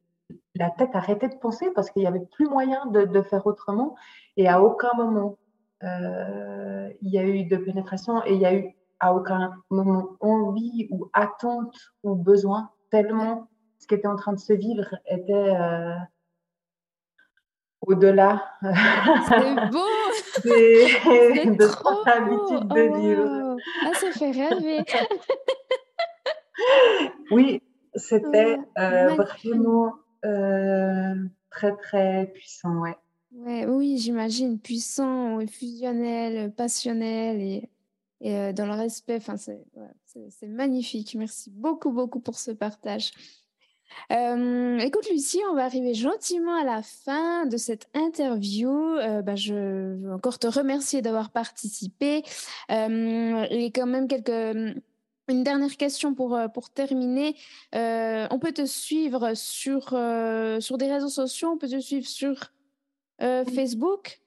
la 0.55 0.69
tête 0.71 0.91
arrêtait 0.93 1.29
de 1.29 1.35
penser 1.35 1.69
parce 1.75 1.89
qu'il 1.89 2.01
n'y 2.01 2.07
avait 2.07 2.25
plus 2.33 2.47
moyen 2.47 2.85
de, 2.87 3.05
de, 3.05 3.21
faire 3.21 3.45
autrement. 3.47 3.95
Et 4.37 4.47
à 4.47 4.61
aucun 4.61 4.93
moment 4.95 5.37
euh, 5.83 6.89
il 7.01 7.11
y 7.11 7.17
a 7.17 7.23
eu 7.23 7.45
de 7.45 7.57
pénétration 7.57 8.23
et 8.25 8.33
il 8.33 8.41
y 8.41 8.45
a 8.45 8.53
eu 8.53 8.75
à 9.01 9.13
aucun 9.13 9.51
moment 9.71 10.15
envie 10.21 10.87
ou 10.91 11.09
attente 11.13 11.75
ou 12.03 12.15
besoin, 12.15 12.69
tellement 12.91 13.49
ce 13.79 13.87
qui 13.87 13.95
était 13.95 14.07
en 14.07 14.15
train 14.15 14.33
de 14.33 14.39
se 14.39 14.53
vivre 14.53 14.95
était 15.07 15.33
euh, 15.33 15.95
au-delà 17.81 18.45
de 20.45 21.67
trop 21.67 22.07
habitude 22.07 22.67
de 22.67 22.89
oh, 22.89 22.95
vivre. 22.95 23.57
Ah, 23.83 23.93
ça 23.95 24.11
fait 24.11 24.31
rêver. 24.31 24.85
oui, 27.31 27.63
c'était 27.95 28.59
euh, 28.77 29.15
vraiment 29.15 29.95
euh, 30.25 31.15
très, 31.49 31.75
très 31.75 32.27
puissant, 32.35 32.81
ouais. 32.81 32.97
ouais 33.31 33.65
oui, 33.65 33.97
j'imagine, 33.97 34.59
puissant, 34.59 35.39
fusionnel, 35.47 36.53
passionnel 36.53 37.41
et 37.41 37.67
et 38.21 38.35
euh, 38.35 38.53
dans 38.53 38.65
le 38.65 38.73
respect. 38.73 39.17
Enfin, 39.17 39.35
c'est 39.37 40.47
magnifique. 40.47 41.15
Merci 41.15 41.49
beaucoup, 41.49 41.91
beaucoup 41.91 42.19
pour 42.19 42.37
ce 42.37 42.51
partage. 42.51 43.11
Euh, 44.11 44.77
écoute, 44.79 45.09
Lucie, 45.11 45.41
on 45.49 45.55
va 45.55 45.65
arriver 45.65 45.93
gentiment 45.93 46.55
à 46.55 46.63
la 46.63 46.81
fin 46.81 47.45
de 47.45 47.57
cette 47.57 47.89
interview. 47.93 48.71
Euh, 48.71 49.21
bah, 49.21 49.35
je 49.35 49.95
veux 49.95 50.13
encore 50.13 50.39
te 50.39 50.47
remercier 50.47 51.01
d'avoir 51.01 51.31
participé. 51.31 52.23
et 52.69 53.71
quand 53.75 53.87
même 53.87 54.07
quelques. 54.07 54.77
Une 55.27 55.43
dernière 55.43 55.77
question 55.77 56.13
pour, 56.13 56.37
pour 56.53 56.71
terminer. 56.71 57.35
on 57.73 58.39
peut 58.41 58.51
te 58.51 58.65
suivre 58.65 59.33
sur, 59.33 59.89
sur 60.59 60.77
des 60.77 60.91
réseaux 60.91 61.09
sociaux, 61.09 61.51
on 61.53 61.57
peut 61.57 61.69
te 61.69 61.79
suivre 61.79 62.07
sur 62.07 62.51
Facebook? 63.19 64.19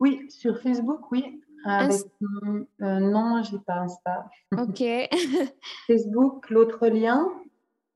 Oui, 0.00 0.26
sur 0.28 0.60
Facebook, 0.60 1.10
oui. 1.10 1.40
Avec, 1.64 2.00
euh, 2.22 2.64
non, 2.80 3.42
je 3.42 3.54
n'ai 3.54 3.60
pas 3.60 3.80
Insta. 3.80 4.28
Ok. 4.56 4.82
Facebook, 5.86 6.50
l'autre 6.50 6.88
lien. 6.88 7.28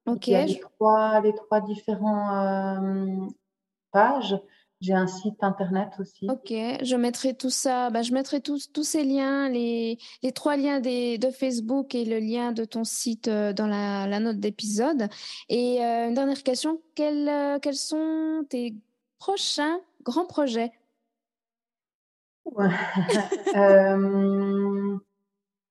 Ok. 0.06 0.28
Il 0.28 0.32
y 0.32 0.36
a 0.36 0.46
les 0.46 0.60
trois, 0.60 1.20
les 1.20 1.34
trois 1.34 1.60
différents 1.60 2.34
euh, 2.36 3.26
pages. 3.92 4.38
J'ai 4.82 4.92
un 4.92 5.06
site 5.06 5.42
internet 5.42 5.88
aussi. 5.98 6.28
Ok, 6.28 6.50
je 6.50 6.96
mettrai 6.96 7.32
tout 7.32 7.48
ça, 7.48 7.88
bah, 7.88 8.02
je 8.02 8.12
mettrai 8.12 8.42
tous, 8.42 8.70
tous 8.70 8.84
ces 8.84 9.04
liens, 9.04 9.48
les, 9.48 9.96
les 10.22 10.32
trois 10.32 10.58
liens 10.58 10.80
des, 10.80 11.16
de 11.16 11.30
Facebook 11.30 11.94
et 11.94 12.04
le 12.04 12.18
lien 12.18 12.52
de 12.52 12.66
ton 12.66 12.84
site 12.84 13.28
euh, 13.28 13.54
dans 13.54 13.66
la, 13.66 14.06
la 14.06 14.20
note 14.20 14.38
d'épisode. 14.38 15.08
Et 15.48 15.80
une 15.80 16.12
dernière 16.12 16.42
question, 16.42 16.82
quels, 16.94 17.58
quels 17.62 17.74
sont 17.74 18.44
tes 18.50 18.74
prochains 19.18 19.80
grands 20.02 20.26
projets? 20.26 20.72
euh, 23.56 24.98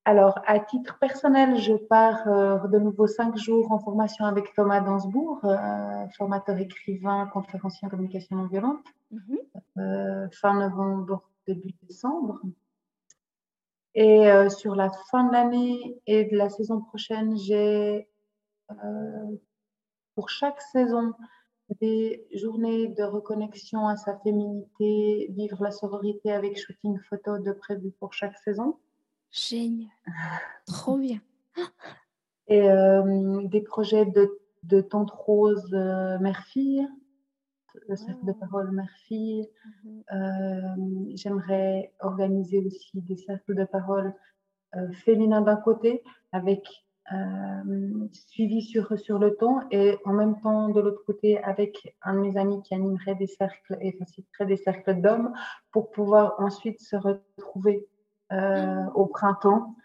alors, 0.04 0.38
à 0.46 0.60
titre 0.60 0.98
personnel, 0.98 1.56
je 1.56 1.74
pars 1.74 2.28
euh, 2.28 2.58
de 2.68 2.78
nouveau 2.78 3.06
cinq 3.06 3.36
jours 3.36 3.72
en 3.72 3.78
formation 3.78 4.24
avec 4.24 4.54
Thomas 4.54 4.80
Dansbourg, 4.80 5.40
euh, 5.44 6.06
formateur 6.16 6.58
écrivain, 6.58 7.26
conférencier 7.32 7.86
en 7.86 7.90
communication 7.90 8.36
non 8.36 8.46
violente, 8.46 8.86
mhm. 9.10 10.30
fin 10.32 10.54
novembre, 10.54 11.22
début 11.46 11.74
décembre. 11.82 12.40
Et 13.94 14.28
sur 14.50 14.74
la 14.74 14.90
fin 15.10 15.24
de 15.24 15.32
l'année 15.32 15.98
et 16.06 16.24
de 16.24 16.36
la 16.36 16.50
saison 16.50 16.82
prochaine, 16.82 17.34
j'ai 17.38 18.06
pour 20.14 20.28
chaque 20.28 20.60
saison 20.60 21.14
des 21.80 22.26
journées 22.32 22.88
de 22.88 23.02
reconnexion 23.02 23.86
à 23.88 23.96
sa 23.96 24.16
féminité, 24.18 25.26
vivre 25.30 25.62
la 25.62 25.70
sororité 25.70 26.32
avec 26.32 26.58
shooting 26.58 26.98
photo 27.08 27.38
de 27.38 27.52
prévu 27.52 27.90
pour 27.98 28.12
chaque 28.12 28.38
saison. 28.38 28.78
Génial. 29.30 29.90
Trop 30.66 30.96
bien. 30.96 31.20
Et 32.48 32.70
euh, 32.70 33.42
des 33.44 33.60
projets 33.60 34.06
de, 34.06 34.38
de 34.62 34.80
tante 34.80 35.10
rose 35.10 35.68
euh, 35.72 36.18
mère-fille, 36.20 36.86
le 37.88 37.96
cercle 37.96 38.24
de 38.24 38.32
parole 38.32 38.70
mère-fille. 38.70 39.48
Mhm. 39.84 40.02
Euh, 40.12 41.14
j'aimerais 41.14 41.92
organiser 42.00 42.64
aussi 42.64 43.00
des 43.00 43.16
cercles 43.16 43.54
de 43.54 43.64
parole 43.64 44.14
féminins 44.92 45.40
d'un 45.40 45.56
côté 45.56 46.02
avec 46.32 46.85
euh, 47.12 48.08
suivi 48.12 48.62
sur, 48.62 48.98
sur 48.98 49.18
le 49.18 49.36
temps 49.36 49.60
et 49.70 49.96
en 50.04 50.12
même 50.12 50.40
temps 50.40 50.70
de 50.70 50.80
l'autre 50.80 51.04
côté 51.06 51.38
avec 51.44 51.96
un 52.02 52.14
de 52.14 52.18
mes 52.20 52.36
amis 52.36 52.60
qui 52.62 52.74
animerait 52.74 53.14
des 53.14 53.28
cercles 53.28 53.78
et 53.80 53.92
faciliterait 53.92 54.46
des 54.46 54.56
cercles 54.56 55.00
d'hommes 55.00 55.32
pour 55.70 55.90
pouvoir 55.92 56.34
ensuite 56.38 56.80
se 56.80 56.96
retrouver 56.96 57.86
euh, 58.32 58.84
au 58.94 59.06
printemps 59.06 59.76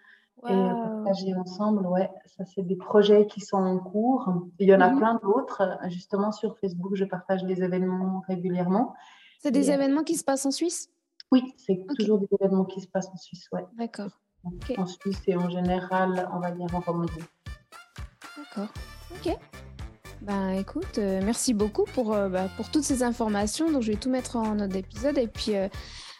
et 0.47 0.53
partager 0.53 1.35
ensemble. 1.35 1.85
Ouais, 1.85 2.09
ça 2.25 2.43
c'est 2.45 2.63
des 2.63 2.75
projets 2.75 3.27
qui 3.27 3.41
sont 3.41 3.57
en 3.57 3.77
cours. 3.77 4.33
Il 4.57 4.67
y 4.67 4.73
en 4.73 4.81
a 4.81 4.89
mhm. 4.89 4.97
plein 4.97 5.19
d'autres. 5.21 5.77
Justement 5.89 6.31
sur 6.31 6.57
Facebook, 6.57 6.95
je 6.95 7.05
partage 7.05 7.43
des 7.43 7.61
événements 7.61 8.23
régulièrement. 8.27 8.95
C'est 9.39 9.51
des 9.51 9.69
événements 9.69 10.03
qui 10.03 10.15
se 10.15 10.23
passent 10.23 10.47
en 10.47 10.51
Suisse? 10.51 10.89
Oui, 11.31 11.53
c'est 11.55 11.85
toujours 11.97 12.17
des 12.17 12.27
événements 12.39 12.65
qui 12.65 12.81
se 12.81 12.87
passent 12.87 13.09
en 13.09 13.17
Suisse. 13.17 13.47
Ouais. 13.51 13.65
D'accord 13.77 14.19
en 14.77 14.85
Suisse 14.85 15.21
et 15.27 15.35
en 15.35 15.49
général, 15.49 16.29
on 16.33 16.39
va 16.39 16.51
dire 16.51 16.67
en 16.73 16.79
Romandie. 16.79 17.23
D'accord. 18.37 18.69
Ok. 19.11 19.37
Ben 20.21 20.51
écoute, 20.51 20.99
euh, 20.99 21.19
merci 21.23 21.53
beaucoup 21.53 21.85
pour, 21.95 22.13
euh, 22.13 22.29
bah, 22.29 22.47
pour 22.55 22.69
toutes 22.69 22.83
ces 22.83 23.01
informations. 23.01 23.71
Donc 23.71 23.81
je 23.81 23.91
vais 23.91 23.97
tout 23.97 24.09
mettre 24.09 24.35
en 24.35 24.53
note 24.53 24.69
d'épisode. 24.69 25.17
Et 25.17 25.27
puis 25.27 25.55
euh, 25.55 25.67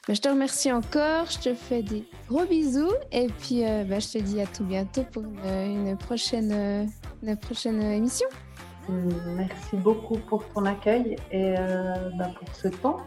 ben, 0.08 0.16
je 0.16 0.22
te 0.22 0.28
remercie 0.28 0.72
encore. 0.72 1.28
Je 1.30 1.38
te 1.38 1.54
fais 1.54 1.84
des 1.84 2.04
gros 2.28 2.46
bisous. 2.46 2.92
Et 3.12 3.28
puis 3.28 3.62
ben, 3.62 4.02
je 4.02 4.14
te 4.14 4.18
dis 4.18 4.42
à 4.42 4.48
tout 4.48 4.64
bientôt 4.64 5.04
pour 5.04 5.24
une, 5.24 5.96
prochaine, 5.98 6.90
une 7.22 7.38
prochaine 7.38 7.82
émission. 7.82 8.28
Merci 8.90 9.78
beaucoup 9.78 10.18
pour 10.18 10.48
ton 10.50 10.66
accueil 10.66 11.16
et 11.32 11.54
ben, 11.54 12.34
pour 12.40 12.56
ce 12.56 12.70
temps. 12.70 12.98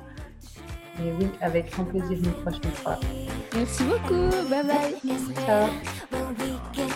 Et 1.01 1.13
oui, 1.19 1.29
avec 1.41 1.71
grand 1.73 1.85
plaisir 1.85 2.19
une 2.19 2.33
prochaine 2.43 2.73
fois. 2.73 2.99
Merci 3.55 3.85
beaucoup. 3.85 4.31
Bye 4.49 4.65
bye. 4.65 5.17
Ciao. 5.47 6.87